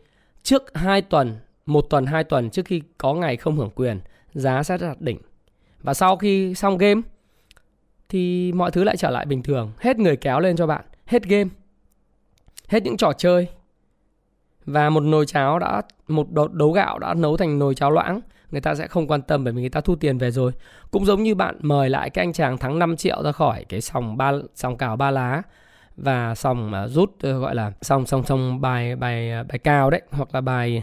trước 0.43 0.63
2 0.75 1.03
tuần, 1.03 1.37
một 1.67 1.87
tuần 1.91 2.07
hai 2.07 2.25
tuần 2.25 2.51
trước 2.51 2.67
khi 2.67 2.83
có 2.99 3.15
ngày 3.15 3.37
không 3.37 3.57
hưởng 3.57 3.71
quyền, 3.75 4.01
giá 4.35 4.63
sẽ 4.63 4.79
đạt 4.79 5.01
đỉnh. 5.01 5.19
Và 5.83 5.95
sau 5.95 6.17
khi 6.17 6.55
xong 6.55 6.79
game 6.79 7.01
thì 8.09 8.53
mọi 8.53 8.71
thứ 8.71 8.85
lại 8.85 8.97
trở 8.97 9.11
lại 9.11 9.27
bình 9.27 9.43
thường, 9.43 9.73
hết 9.79 9.99
người 9.99 10.17
kéo 10.17 10.41
lên 10.41 10.57
cho 10.57 10.67
bạn, 10.67 10.85
hết 11.07 11.23
game. 11.23 11.51
Hết 12.69 12.83
những 12.83 12.97
trò 12.97 13.13
chơi. 13.13 13.49
Và 14.67 14.91
một 14.91 15.01
nồi 15.01 15.27
cháo 15.27 15.59
đã 15.59 15.83
một 16.09 16.27
đấu 16.53 16.73
gạo 16.73 16.99
đã 16.99 17.15
nấu 17.15 17.37
thành 17.37 17.59
nồi 17.59 17.75
cháo 17.75 17.91
loãng 17.91 18.21
người 18.55 18.61
ta 18.61 18.75
sẽ 18.75 18.87
không 18.87 19.07
quan 19.07 19.23
tâm 19.23 19.45
bởi 19.45 19.53
vì 19.53 19.61
người 19.61 19.71
ta 19.71 19.81
thu 19.81 19.97
tiền 19.97 20.19
về 20.19 20.31
rồi 20.31 20.53
cũng 20.91 21.05
giống 21.05 21.23
như 21.23 21.35
bạn 21.35 21.57
mời 21.61 21.91
lại 21.91 22.11
cái 22.11 22.25
anh 22.25 22.33
chàng 22.33 22.59
thắng 22.59 22.79
5 22.79 22.97
triệu 22.97 23.23
ra 23.23 23.33
khỏi 23.33 23.65
cái 23.69 23.81
sòng 23.81 24.17
ba 24.17 24.33
sòng 24.55 24.77
cào 24.77 24.97
ba 24.97 25.11
lá 25.11 25.43
và 25.97 26.35
sòng 26.35 26.75
à, 26.75 26.89
rút 26.89 27.23
gọi 27.23 27.55
là 27.55 27.73
sòng 27.83 28.07
sòng 28.07 28.25
sòng 28.25 28.61
bài 28.61 28.97
bài 28.97 29.31
à, 29.31 29.43
bài 29.43 29.59
cao 29.59 29.91
đấy 29.91 30.03
hoặc 30.11 30.35
là 30.35 30.41
bài 30.41 30.83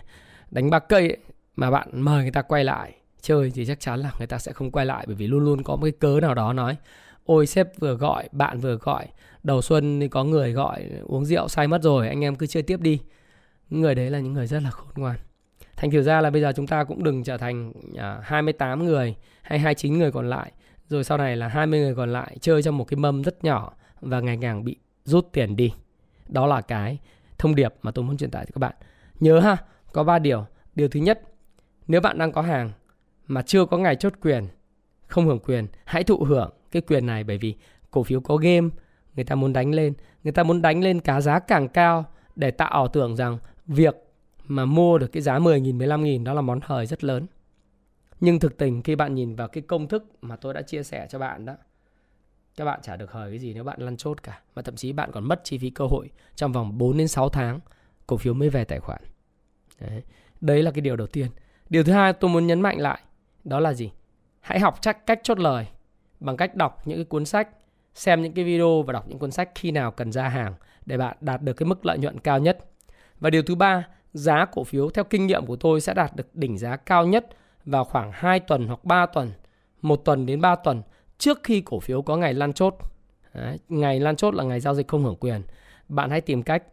đánh 0.51 0.69
bạc 0.69 0.79
cây 0.89 1.07
ấy, 1.07 1.17
mà 1.55 1.71
bạn 1.71 2.01
mời 2.01 2.21
người 2.21 2.31
ta 2.31 2.41
quay 2.41 2.63
lại 2.63 2.93
chơi 3.21 3.51
thì 3.55 3.65
chắc 3.65 3.79
chắn 3.79 3.99
là 3.99 4.11
người 4.17 4.27
ta 4.27 4.37
sẽ 4.37 4.53
không 4.53 4.71
quay 4.71 4.85
lại 4.85 5.03
bởi 5.07 5.15
vì 5.15 5.27
luôn 5.27 5.45
luôn 5.45 5.63
có 5.63 5.75
một 5.75 5.83
cái 5.83 5.91
cớ 5.91 6.19
nào 6.19 6.33
đó 6.33 6.53
nói 6.53 6.77
ôi 7.25 7.47
sếp 7.47 7.79
vừa 7.79 7.93
gọi 7.93 8.29
bạn 8.31 8.59
vừa 8.59 8.75
gọi 8.75 9.07
đầu 9.43 9.61
xuân 9.61 9.99
thì 9.99 10.07
có 10.07 10.23
người 10.23 10.51
gọi 10.51 10.85
uống 11.03 11.25
rượu 11.25 11.47
say 11.47 11.67
mất 11.67 11.81
rồi 11.83 12.07
anh 12.07 12.23
em 12.23 12.35
cứ 12.35 12.47
chơi 12.47 12.63
tiếp 12.63 12.81
đi 12.81 12.99
người 13.69 13.95
đấy 13.95 14.09
là 14.09 14.19
những 14.19 14.33
người 14.33 14.47
rất 14.47 14.63
là 14.63 14.69
khôn 14.69 14.93
ngoan 14.95 15.17
Thành 15.81 15.91
thử 15.91 16.01
ra 16.01 16.21
là 16.21 16.29
bây 16.29 16.41
giờ 16.41 16.53
chúng 16.55 16.67
ta 16.67 16.83
cũng 16.83 17.03
đừng 17.03 17.23
trở 17.23 17.37
thành 17.37 17.73
à, 17.97 18.19
28 18.23 18.85
người 18.85 19.15
hay 19.41 19.59
29 19.59 19.97
người 19.97 20.11
còn 20.11 20.29
lại. 20.29 20.51
Rồi 20.87 21.03
sau 21.03 21.17
này 21.17 21.35
là 21.35 21.47
20 21.47 21.79
người 21.79 21.95
còn 21.95 22.13
lại 22.13 22.37
chơi 22.41 22.63
trong 22.63 22.77
một 22.77 22.83
cái 22.83 22.97
mâm 22.97 23.21
rất 23.21 23.43
nhỏ 23.43 23.73
và 24.01 24.19
ngày 24.19 24.37
càng 24.41 24.63
bị 24.63 24.75
rút 25.03 25.29
tiền 25.33 25.55
đi. 25.55 25.73
Đó 26.27 26.47
là 26.47 26.61
cái 26.61 26.99
thông 27.37 27.55
điệp 27.55 27.73
mà 27.81 27.91
tôi 27.91 28.05
muốn 28.05 28.17
truyền 28.17 28.31
tải 28.31 28.45
cho 28.45 28.51
các 28.53 28.59
bạn. 28.59 28.75
Nhớ 29.19 29.39
ha, 29.39 29.57
có 29.93 30.03
3 30.03 30.19
điều. 30.19 30.45
Điều 30.75 30.87
thứ 30.87 30.99
nhất, 30.99 31.21
nếu 31.87 32.01
bạn 32.01 32.17
đang 32.17 32.31
có 32.31 32.41
hàng 32.41 32.71
mà 33.27 33.41
chưa 33.41 33.65
có 33.65 33.77
ngày 33.77 33.95
chốt 33.95 34.13
quyền, 34.21 34.47
không 35.07 35.25
hưởng 35.25 35.39
quyền, 35.39 35.67
hãy 35.85 36.03
thụ 36.03 36.23
hưởng 36.23 36.49
cái 36.71 36.81
quyền 36.81 37.05
này 37.05 37.23
bởi 37.23 37.37
vì 37.37 37.55
cổ 37.91 38.03
phiếu 38.03 38.21
có 38.21 38.35
game, 38.35 38.69
người 39.15 39.25
ta 39.25 39.35
muốn 39.35 39.53
đánh 39.53 39.71
lên, 39.71 39.93
người 40.23 40.33
ta 40.33 40.43
muốn 40.43 40.61
đánh 40.61 40.83
lên 40.83 40.99
cá 40.99 41.21
giá 41.21 41.39
càng 41.39 41.67
cao 41.67 42.05
để 42.35 42.51
tạo 42.51 42.69
ảo 42.69 42.87
tưởng 42.87 43.15
rằng 43.15 43.37
việc 43.67 43.95
mà 44.47 44.65
mua 44.65 44.97
được 44.97 45.11
cái 45.11 45.21
giá 45.21 45.39
10.000, 45.39 45.77
15.000 45.77 46.23
đó 46.23 46.33
là 46.33 46.41
món 46.41 46.59
hời 46.63 46.85
rất 46.85 47.03
lớn. 47.03 47.27
Nhưng 48.19 48.39
thực 48.39 48.57
tình 48.57 48.81
khi 48.81 48.95
bạn 48.95 49.15
nhìn 49.15 49.35
vào 49.35 49.47
cái 49.47 49.61
công 49.61 49.87
thức 49.87 50.05
mà 50.21 50.35
tôi 50.35 50.53
đã 50.53 50.61
chia 50.61 50.83
sẻ 50.83 51.07
cho 51.09 51.19
bạn 51.19 51.45
đó, 51.45 51.55
các 52.55 52.65
bạn 52.65 52.79
chả 52.83 52.95
được 52.95 53.11
hời 53.11 53.31
cái 53.31 53.39
gì 53.39 53.53
nếu 53.53 53.63
bạn 53.63 53.81
lăn 53.81 53.97
chốt 53.97 54.23
cả. 54.23 54.41
Mà 54.55 54.61
thậm 54.61 54.75
chí 54.75 54.93
bạn 54.93 55.11
còn 55.13 55.27
mất 55.27 55.41
chi 55.43 55.57
phí 55.57 55.69
cơ 55.69 55.85
hội 55.85 56.09
trong 56.35 56.51
vòng 56.51 56.77
4 56.77 56.97
đến 56.97 57.07
6 57.07 57.29
tháng 57.29 57.59
cổ 58.07 58.17
phiếu 58.17 58.33
mới 58.33 58.49
về 58.49 58.63
tài 58.63 58.79
khoản. 58.79 59.01
Đấy. 59.81 60.03
Đấy 60.41 60.63
là 60.63 60.71
cái 60.71 60.81
điều 60.81 60.95
đầu 60.95 61.07
tiên. 61.07 61.27
Điều 61.69 61.83
thứ 61.83 61.93
hai 61.93 62.13
tôi 62.13 62.29
muốn 62.29 62.47
nhấn 62.47 62.61
mạnh 62.61 62.79
lại 62.79 63.01
đó 63.43 63.59
là 63.59 63.73
gì? 63.73 63.91
Hãy 64.39 64.59
học 64.59 64.77
chắc 64.81 65.05
cách 65.05 65.19
chốt 65.23 65.39
lời 65.39 65.67
bằng 66.19 66.37
cách 66.37 66.55
đọc 66.55 66.87
những 66.87 66.97
cái 66.97 67.05
cuốn 67.05 67.25
sách, 67.25 67.49
xem 67.93 68.21
những 68.21 68.33
cái 68.33 68.45
video 68.45 68.81
và 68.81 68.93
đọc 68.93 69.07
những 69.07 69.19
cuốn 69.19 69.31
sách 69.31 69.49
khi 69.55 69.71
nào 69.71 69.91
cần 69.91 70.11
ra 70.11 70.27
hàng 70.27 70.53
để 70.85 70.97
bạn 70.97 71.17
đạt 71.21 71.41
được 71.41 71.53
cái 71.53 71.65
mức 71.65 71.85
lợi 71.85 71.97
nhuận 71.97 72.19
cao 72.19 72.39
nhất. 72.39 72.65
Và 73.19 73.29
điều 73.29 73.43
thứ 73.43 73.55
ba 73.55 73.87
giá 74.13 74.45
cổ 74.45 74.63
phiếu 74.63 74.89
theo 74.89 75.03
kinh 75.03 75.27
nghiệm 75.27 75.45
của 75.45 75.55
tôi 75.55 75.81
sẽ 75.81 75.93
đạt 75.93 76.15
được 76.15 76.35
đỉnh 76.35 76.57
giá 76.57 76.75
cao 76.75 77.05
nhất 77.05 77.27
vào 77.65 77.83
khoảng 77.83 78.11
2 78.13 78.39
tuần 78.39 78.67
hoặc 78.67 78.85
3 78.85 79.05
tuần, 79.05 79.31
một 79.81 79.95
tuần 79.95 80.25
đến 80.25 80.41
3 80.41 80.55
tuần 80.55 80.81
trước 81.17 81.39
khi 81.43 81.61
cổ 81.61 81.79
phiếu 81.79 82.01
có 82.01 82.17
ngày 82.17 82.33
lan 82.33 82.53
chốt. 82.53 82.75
Đấy, 83.33 83.59
ngày 83.69 83.99
lan 83.99 84.15
chốt 84.15 84.33
là 84.33 84.43
ngày 84.43 84.59
giao 84.59 84.75
dịch 84.75 84.87
không 84.87 85.03
hưởng 85.03 85.15
quyền. 85.15 85.41
Bạn 85.89 86.09
hãy 86.09 86.21
tìm 86.21 86.43
cách 86.43 86.63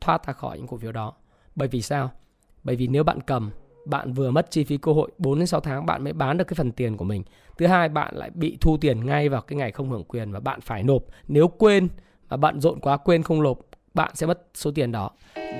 thoát 0.00 0.26
ra 0.26 0.32
khỏi 0.32 0.58
những 0.58 0.66
cổ 0.66 0.76
phiếu 0.76 0.92
đó. 0.92 1.14
Bởi 1.54 1.68
vì 1.68 1.82
sao? 1.82 2.10
Bởi 2.64 2.76
vì 2.76 2.86
nếu 2.86 3.04
bạn 3.04 3.20
cầm, 3.20 3.50
bạn 3.84 4.12
vừa 4.12 4.30
mất 4.30 4.50
chi 4.50 4.64
phí 4.64 4.76
cơ 4.76 4.92
hội 4.92 5.10
4 5.18 5.38
đến 5.38 5.46
6 5.46 5.60
tháng 5.60 5.86
bạn 5.86 6.04
mới 6.04 6.12
bán 6.12 6.36
được 6.36 6.44
cái 6.44 6.54
phần 6.54 6.72
tiền 6.72 6.96
của 6.96 7.04
mình. 7.04 7.22
Thứ 7.58 7.66
hai, 7.66 7.88
bạn 7.88 8.16
lại 8.16 8.30
bị 8.34 8.58
thu 8.60 8.76
tiền 8.76 9.06
ngay 9.06 9.28
vào 9.28 9.40
cái 9.40 9.56
ngày 9.56 9.72
không 9.72 9.90
hưởng 9.90 10.04
quyền 10.04 10.32
và 10.32 10.40
bạn 10.40 10.60
phải 10.60 10.82
nộp. 10.82 11.02
Nếu 11.28 11.48
quên 11.48 11.88
và 12.28 12.36
bận 12.36 12.60
rộn 12.60 12.80
quá 12.80 12.96
quên 12.96 13.22
không 13.22 13.42
nộp, 13.42 13.58
bạn 13.94 14.10
sẽ 14.14 14.26
mất 14.26 14.46
số 14.54 14.70
tiền 14.70 14.92
đó 14.92 15.10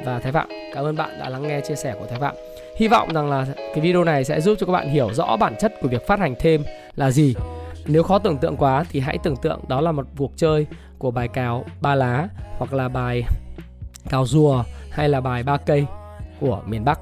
và 0.04 0.18
Thái 0.18 0.32
Phạm. 0.32 0.48
Cảm 0.74 0.84
ơn 0.84 0.96
bạn 0.96 1.18
đã 1.18 1.28
lắng 1.28 1.42
nghe 1.42 1.60
chia 1.60 1.76
sẻ 1.76 1.96
của 2.00 2.06
Thái 2.06 2.20
Phạm. 2.20 2.34
Hy 2.76 2.88
vọng 2.88 3.12
rằng 3.14 3.30
là 3.30 3.46
cái 3.58 3.80
video 3.80 4.04
này 4.04 4.24
sẽ 4.24 4.40
giúp 4.40 4.56
cho 4.60 4.66
các 4.66 4.72
bạn 4.72 4.88
hiểu 4.88 5.12
rõ 5.12 5.36
bản 5.36 5.54
chất 5.58 5.74
của 5.82 5.88
việc 5.88 6.06
phát 6.06 6.18
hành 6.20 6.34
thêm 6.38 6.62
là 6.96 7.10
gì. 7.10 7.34
Nếu 7.86 8.02
khó 8.02 8.18
tưởng 8.18 8.38
tượng 8.38 8.56
quá 8.56 8.84
thì 8.90 9.00
hãy 9.00 9.18
tưởng 9.22 9.36
tượng 9.36 9.60
đó 9.68 9.80
là 9.80 9.92
một 9.92 10.06
cuộc 10.18 10.32
chơi 10.36 10.66
của 10.98 11.10
bài 11.10 11.28
cào 11.28 11.64
ba 11.80 11.94
lá 11.94 12.28
hoặc 12.58 12.72
là 12.72 12.88
bài 12.88 13.22
cào 14.08 14.26
rùa 14.26 14.64
hay 14.90 15.08
là 15.08 15.20
bài 15.20 15.42
ba 15.42 15.56
cây 15.56 15.86
của 16.40 16.62
miền 16.66 16.84
Bắc. 16.84 17.00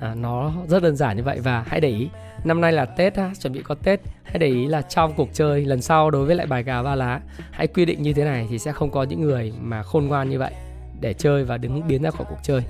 À, 0.00 0.14
nó 0.14 0.52
rất 0.68 0.82
đơn 0.82 0.96
giản 0.96 1.16
như 1.16 1.22
vậy 1.22 1.40
và 1.40 1.64
hãy 1.66 1.80
để 1.80 1.88
ý 1.88 2.08
năm 2.44 2.60
nay 2.60 2.72
là 2.72 2.84
Tết 2.84 3.16
ha, 3.16 3.30
chuẩn 3.40 3.52
bị 3.52 3.62
có 3.62 3.74
Tết. 3.74 4.00
Hãy 4.22 4.38
để 4.38 4.46
ý 4.46 4.66
là 4.66 4.82
trong 4.82 5.12
cuộc 5.16 5.28
chơi 5.32 5.64
lần 5.64 5.82
sau 5.82 6.10
đối 6.10 6.26
với 6.26 6.36
lại 6.36 6.46
bài 6.46 6.64
cào 6.64 6.82
ba 6.82 6.94
lá 6.94 7.20
hãy 7.50 7.66
quy 7.66 7.84
định 7.84 8.02
như 8.02 8.12
thế 8.12 8.24
này 8.24 8.46
thì 8.50 8.58
sẽ 8.58 8.72
không 8.72 8.90
có 8.90 9.02
những 9.02 9.20
người 9.20 9.52
mà 9.60 9.82
khôn 9.82 10.06
ngoan 10.06 10.30
như 10.30 10.38
vậy 10.38 10.52
để 11.00 11.14
chơi 11.14 11.44
và 11.44 11.58
đứng 11.58 11.88
biến 11.88 12.02
ra 12.02 12.10
khỏi 12.10 12.26
cuộc 12.28 12.38
chơi. 12.42 12.62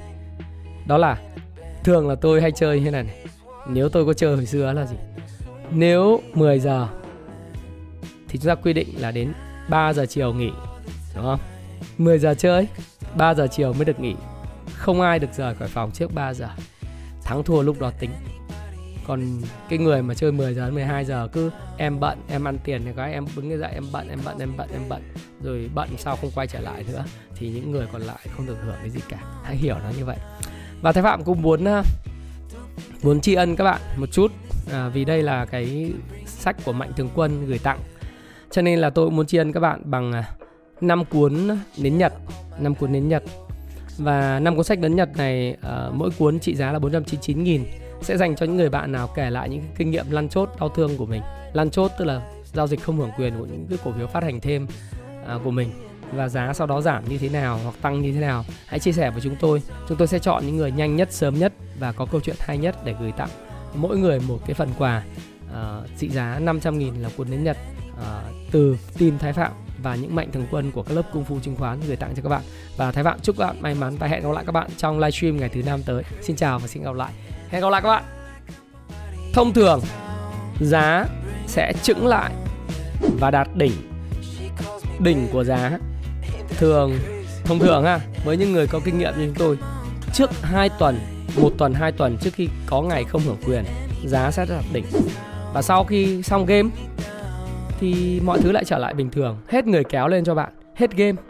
Đó 0.87 0.99
là 0.99 1.18
thường 1.85 2.09
là 2.09 2.14
tôi 2.14 2.40
hay 2.40 2.53
chơi 2.53 2.81
như 2.81 2.90
này, 2.90 3.03
này. 3.03 3.14
Nếu 3.68 3.88
tôi 3.88 4.07
có 4.07 4.12
chơi 4.12 4.37
hồi 4.37 4.47
xưa 4.47 4.73
là 4.73 4.87
gì? 4.87 4.97
Nếu 5.71 6.21
10 6.35 6.59
giờ 6.59 6.88
thì 8.29 8.38
chúng 8.38 8.49
ta 8.49 8.55
quy 8.55 8.73
định 8.73 8.88
là 8.99 9.11
đến 9.11 9.33
3 9.68 9.92
giờ 9.92 10.07
chiều 10.07 10.33
nghỉ 10.33 10.51
đúng 11.14 11.25
không? 11.25 11.40
10 11.99 12.18
giờ 12.18 12.35
chơi 12.35 12.68
3 13.16 13.35
giờ 13.35 13.47
chiều 13.51 13.73
mới 13.73 13.85
được 13.85 14.01
nghỉ 14.01 14.14
không 14.79 15.01
ai 15.01 15.19
được 15.19 15.33
rời 15.37 15.55
khỏi 15.55 15.69
phòng 15.69 15.91
trước 15.91 16.14
3 16.14 16.35
giờ. 16.35 16.49
Thắng 17.25 17.43
thua 17.43 17.62
lúc 17.62 17.81
đó 17.81 17.91
tính. 18.01 18.11
Còn 19.07 19.41
cái 19.69 19.79
người 19.79 20.03
mà 20.03 20.14
chơi 20.14 20.33
10 20.33 20.55
giờ 20.55 20.64
đến 20.64 20.75
12 20.75 21.05
giờ 21.05 21.29
cứ 21.33 21.51
em 21.77 22.01
bận 22.01 22.19
em 22.29 22.49
ăn 22.49 22.59
tiền 22.64 22.83
thì 22.85 22.91
cái 22.97 23.12
em 23.12 23.25
đứng 23.37 23.61
dậy 23.61 23.71
em 23.75 23.85
bận 23.93 24.09
em 24.09 24.19
bận 24.25 24.38
em 24.38 24.53
bận 24.57 24.69
em 24.73 24.83
bận. 24.88 25.03
Rồi 25.43 25.71
bận 25.75 25.88
sau 25.99 26.17
không 26.17 26.31
quay 26.35 26.47
trở 26.47 26.61
lại 26.61 26.85
nữa 26.93 27.05
thì 27.37 27.49
những 27.49 27.71
người 27.71 27.87
còn 27.93 28.03
lại 28.03 28.27
không 28.37 28.47
được 28.47 28.57
hưởng 28.64 28.77
cái 28.81 28.91
gì 28.91 29.01
cả. 29.09 29.19
Hãy 29.45 29.57
hiểu 29.57 29.75
nó 29.75 29.91
như 29.99 30.05
vậy. 30.05 30.17
Và 30.83 30.93
thái 30.93 31.03
phạm 31.03 31.25
cũng 31.25 31.43
muốn 31.43 31.64
uh, 31.64 31.87
muốn 33.03 33.21
tri 33.21 33.35
ân 33.35 33.57
các 33.57 33.64
bạn 33.64 33.81
một 33.97 34.07
chút 34.12 34.33
à, 34.73 34.88
vì 34.88 35.05
đây 35.05 35.23
là 35.23 35.45
cái 35.45 35.93
sách 36.27 36.57
của 36.64 36.73
mạnh 36.73 36.93
thường 36.97 37.09
quân 37.14 37.47
gửi 37.47 37.59
tặng. 37.59 37.79
Cho 38.51 38.62
nên 38.62 38.79
là 38.79 38.91
tôi 38.91 39.07
cũng 39.07 39.17
muốn 39.17 39.27
tri 39.27 39.38
ân 39.38 39.53
các 39.53 39.61
bạn 39.61 39.81
bằng 39.85 40.12
à, 40.12 40.25
năm 40.81 41.05
cuốn 41.05 41.49
nến 41.79 41.99
nhật 41.99 42.12
năm 42.61 42.75
cuốn 42.75 42.93
nến 42.93 43.09
nhật 43.09 43.23
và 43.99 44.41
năm 44.41 44.57
cuốn 44.57 44.65
sách 44.65 44.79
nến 44.79 44.97
nhật 44.97 45.17
này 45.17 45.57
uh, 45.67 45.95
mỗi 45.95 46.11
cuốn 46.19 46.39
trị 46.39 46.55
giá 46.55 46.73
là 46.73 46.79
499 46.79 47.45
nghìn 47.45 47.65
sẽ 48.03 48.17
dành 48.17 48.37
cho 48.37 48.47
những 48.47 48.57
người 48.57 48.71
bạn 48.71 48.93
nào 48.93 49.09
kể 49.15 49.31
lại 49.31 49.49
những 49.49 49.63
kinh 49.77 49.91
nghiệm 49.91 50.11
lăn 50.11 50.29
chốt 50.29 50.51
đau 50.61 50.69
thương 50.69 50.97
của 50.97 51.07
mình. 51.07 51.23
Lăn 51.53 51.71
chốt 51.71 51.91
tức 51.99 52.05
là 52.05 52.21
giao 52.53 52.67
dịch 52.67 52.83
không 52.83 52.97
hưởng 52.97 53.11
quyền 53.19 53.39
của 53.39 53.47
những 53.47 53.67
cái 53.71 53.79
cổ 53.85 53.93
phiếu 53.93 54.07
phát 54.07 54.23
hành 54.23 54.41
thêm 54.41 54.67
uh, 55.35 55.45
của 55.45 55.51
mình. 55.51 55.71
Và 56.13 56.29
giá 56.29 56.53
sau 56.53 56.67
đó 56.67 56.81
giảm 56.81 57.09
như 57.09 57.19
thế 57.19 57.29
nào 57.29 57.61
hoặc 57.63 57.75
tăng 57.83 58.03
như 58.03 58.13
thế 58.13 58.21
nào 58.21 58.45
hãy 58.67 58.79
chia 58.79 58.93
sẻ 58.93 59.11
với 59.11 59.21
chúng 59.21 59.37
tôi. 59.41 59.63
Chúng 59.89 59.99
tôi 59.99 60.09
sẽ 60.09 60.19
chọn 60.19 60.47
những 60.47 60.57
người 60.57 60.73
nhanh 60.73 60.97
nhất 60.97 61.13
sớm 61.13 61.39
nhất 61.39 61.53
và 61.79 61.93
có 61.93 62.07
câu 62.07 62.21
chuyện 62.21 62.37
hay 62.39 62.59
nhất 62.59 62.77
để 62.85 62.95
gửi 63.01 63.13
tặng 63.13 63.29
mỗi 63.75 63.99
người 63.99 64.21
một 64.21 64.39
cái 64.47 64.55
phần 64.55 64.69
quà. 64.79 65.03
Uh, 65.51 65.89
trị 65.99 66.09
giá 66.09 66.41
500.000 66.41 67.03
là 67.03 67.09
cuốn 67.17 67.31
đến 67.31 67.45
Nhật 67.45 67.57
uh, 67.93 68.03
từ 68.53 68.77
team 68.99 69.19
Thái 69.19 69.33
Phạm 69.33 69.53
và 69.83 69.95
những 69.95 70.14
mạnh 70.14 70.29
thường 70.33 70.47
quân 70.51 70.71
của 70.71 70.83
các 70.83 70.95
lớp 70.95 71.03
cung 71.12 71.25
phu 71.25 71.41
chứng 71.41 71.57
khoán 71.57 71.81
gửi 71.87 71.97
tặng 71.97 72.12
cho 72.17 72.23
các 72.23 72.29
bạn. 72.29 72.43
Và 72.77 72.93
thái 72.93 73.05
phạm 73.05 73.21
chúc 73.21 73.37
các 73.38 73.47
bạn 73.47 73.62
may 73.62 73.75
mắn 73.75 73.97
và 73.99 74.07
hẹn 74.07 74.23
gặp 74.23 74.33
lại 74.33 74.45
các 74.47 74.53
bạn 74.53 74.71
trong 74.77 74.99
livestream 74.99 75.37
ngày 75.37 75.49
thứ 75.49 75.62
năm 75.62 75.83
tới. 75.87 76.03
Xin 76.23 76.37
chào 76.37 76.59
và 76.59 76.67
xin 76.67 76.83
gặp 76.83 76.95
lại. 76.95 77.12
Hẹn 77.49 77.62
gặp 77.62 77.71
lại 77.71 77.83
các 77.83 77.88
bạn. 77.88 78.05
Thông 79.35 79.53
thường, 79.53 79.81
giá 80.61 81.07
sẽ 81.47 81.73
chững 81.83 82.07
lại 82.07 82.33
và 83.21 83.31
đạt 83.31 83.49
đỉnh. 83.55 83.73
Đỉnh 85.01 85.29
của 85.33 85.45
giá 85.45 85.79
thường, 86.49 86.99
thông 87.45 87.59
thường 87.59 87.85
ha, 87.85 88.01
với 88.25 88.37
những 88.37 88.53
người 88.53 88.67
có 88.67 88.81
kinh 88.85 88.99
nghiệm 88.99 89.12
như 89.19 89.27
chúng 89.27 89.35
tôi, 89.35 89.59
trước 90.14 90.31
2 90.43 90.69
tuần, 90.69 90.99
một 91.37 91.51
tuần, 91.59 91.75
hai 91.75 91.93
tuần 91.93 92.17
trước 92.21 92.35
khi 92.35 92.49
có 92.67 92.83
ngày 92.83 93.05
không 93.05 93.23
hưởng 93.23 93.38
quyền, 93.47 93.64
giá 94.05 94.31
sẽ 94.31 94.47
đạt 94.49 94.64
đỉnh. 94.73 94.85
Và 95.55 95.62
sau 95.62 95.85
khi 95.85 96.23
xong 96.23 96.47
game 96.47 96.69
thì 97.81 98.21
mọi 98.25 98.38
thứ 98.38 98.53
lại 98.53 98.64
trở 98.64 98.79
lại 98.79 98.95
bình 98.95 99.11
thường. 99.11 99.38
Hết 99.49 99.67
người 99.67 99.85
kéo 99.85 100.09
lên 100.09 100.25
cho 100.25 100.35
bạn. 100.35 100.53
Hết 100.77 100.97
game. 100.97 101.23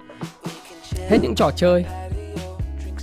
Hết 1.08 1.18
những 1.22 1.34
trò 1.34 1.50
chơi. 1.56 1.84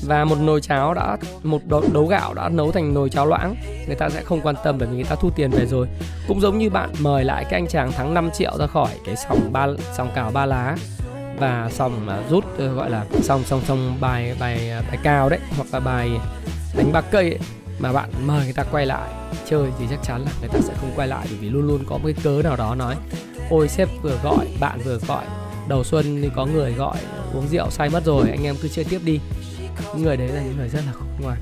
Và 0.08 0.26
một 0.26 0.36
nồi 0.40 0.62
cháo 0.62 0.94
đã 0.94 1.18
một 1.44 1.62
đấu, 1.94 2.06
gạo 2.06 2.34
đã 2.34 2.50
nấu 2.50 2.72
thành 2.72 2.94
nồi 2.94 3.10
cháo 3.10 3.26
loãng. 3.26 3.56
Người 3.88 3.96
ta 3.96 4.10
sẽ 4.10 4.22
không 4.22 4.42
quan 4.42 4.56
tâm 4.64 4.78
bởi 4.80 4.88
vì 4.88 4.96
người 4.96 5.04
ta 5.04 5.16
thu 5.16 5.30
tiền 5.36 5.52
về 5.52 5.66
rồi. 5.66 5.88
Cũng 6.28 6.42
giống 6.42 6.58
như 6.58 6.70
bạn 6.70 6.90
mời 7.00 7.24
lại 7.24 7.46
cái 7.50 7.60
anh 7.60 7.68
chàng 7.68 7.92
thắng 7.92 8.14
5 8.14 8.30
triệu 8.34 8.58
ra 8.58 8.68
khỏi 8.68 8.90
cái 9.06 9.16
sòng 9.16 9.54
ba 9.54 9.68
sòng 9.94 10.10
cào 10.16 10.32
ba 10.32 10.46
lá 10.46 10.76
và 11.40 11.70
sòng 11.72 12.10
à, 12.10 12.20
rút 12.30 12.46
ờ, 12.58 12.74
gọi 12.74 12.90
là 12.90 13.06
sòng 13.22 13.44
sòng 13.44 13.62
sòng 13.66 13.98
bài 14.02 14.36
bài 14.40 14.70
à, 14.70 14.82
bài 14.88 14.98
cao 15.04 15.30
đấy 15.30 15.40
hoặc 15.58 15.68
là 15.72 15.80
bài 15.80 16.12
đánh 16.78 16.92
ba 16.92 17.02
cây 17.02 17.30
ấy, 17.30 17.40
mà 17.80 17.94
bạn 17.94 18.10
mời 18.26 18.44
người 18.44 18.54
ta 18.54 18.64
quay 18.72 18.86
lại 18.86 19.10
chơi 19.46 19.70
thì 19.80 19.86
chắc 19.90 20.00
chắn 20.04 20.22
là 20.22 20.32
người 20.40 20.50
ta 20.50 20.60
sẽ 20.62 20.74
không 20.82 20.92
quay 20.96 21.08
lại 21.08 21.26
bởi 21.30 21.40
vì 21.42 21.50
luôn 21.50 21.68
luôn 21.68 21.84
có 21.88 21.98
một 21.98 22.04
cái 22.04 22.16
cớ 22.24 22.42
nào 22.44 22.56
đó 22.56 22.76
nói 22.76 22.96
ôi 23.50 23.68
sếp 23.68 23.90
vừa 24.02 24.20
gọi, 24.24 24.48
bạn 24.60 24.80
vừa 24.86 25.00
gọi. 25.08 25.26
Đầu 25.68 25.84
xuân 25.84 26.22
thì 26.22 26.30
có 26.36 26.46
người 26.46 26.74
gọi, 26.74 26.98
uống 27.34 27.48
rượu, 27.48 27.70
say 27.70 27.90
mất 27.90 28.06
rồi, 28.06 28.30
anh 28.30 28.44
em 28.44 28.56
cứ 28.62 28.68
chơi 28.68 28.86
tiếp 28.86 29.00
đi. 29.04 29.20
Những 29.94 30.04
người 30.04 30.18
đấy 30.18 30.28
là 30.28 30.42
những 30.42 30.58
người 30.58 30.70
rất 30.70 30.82
là 30.86 30.92
khôn 30.92 31.08
ngoan. 31.22 31.38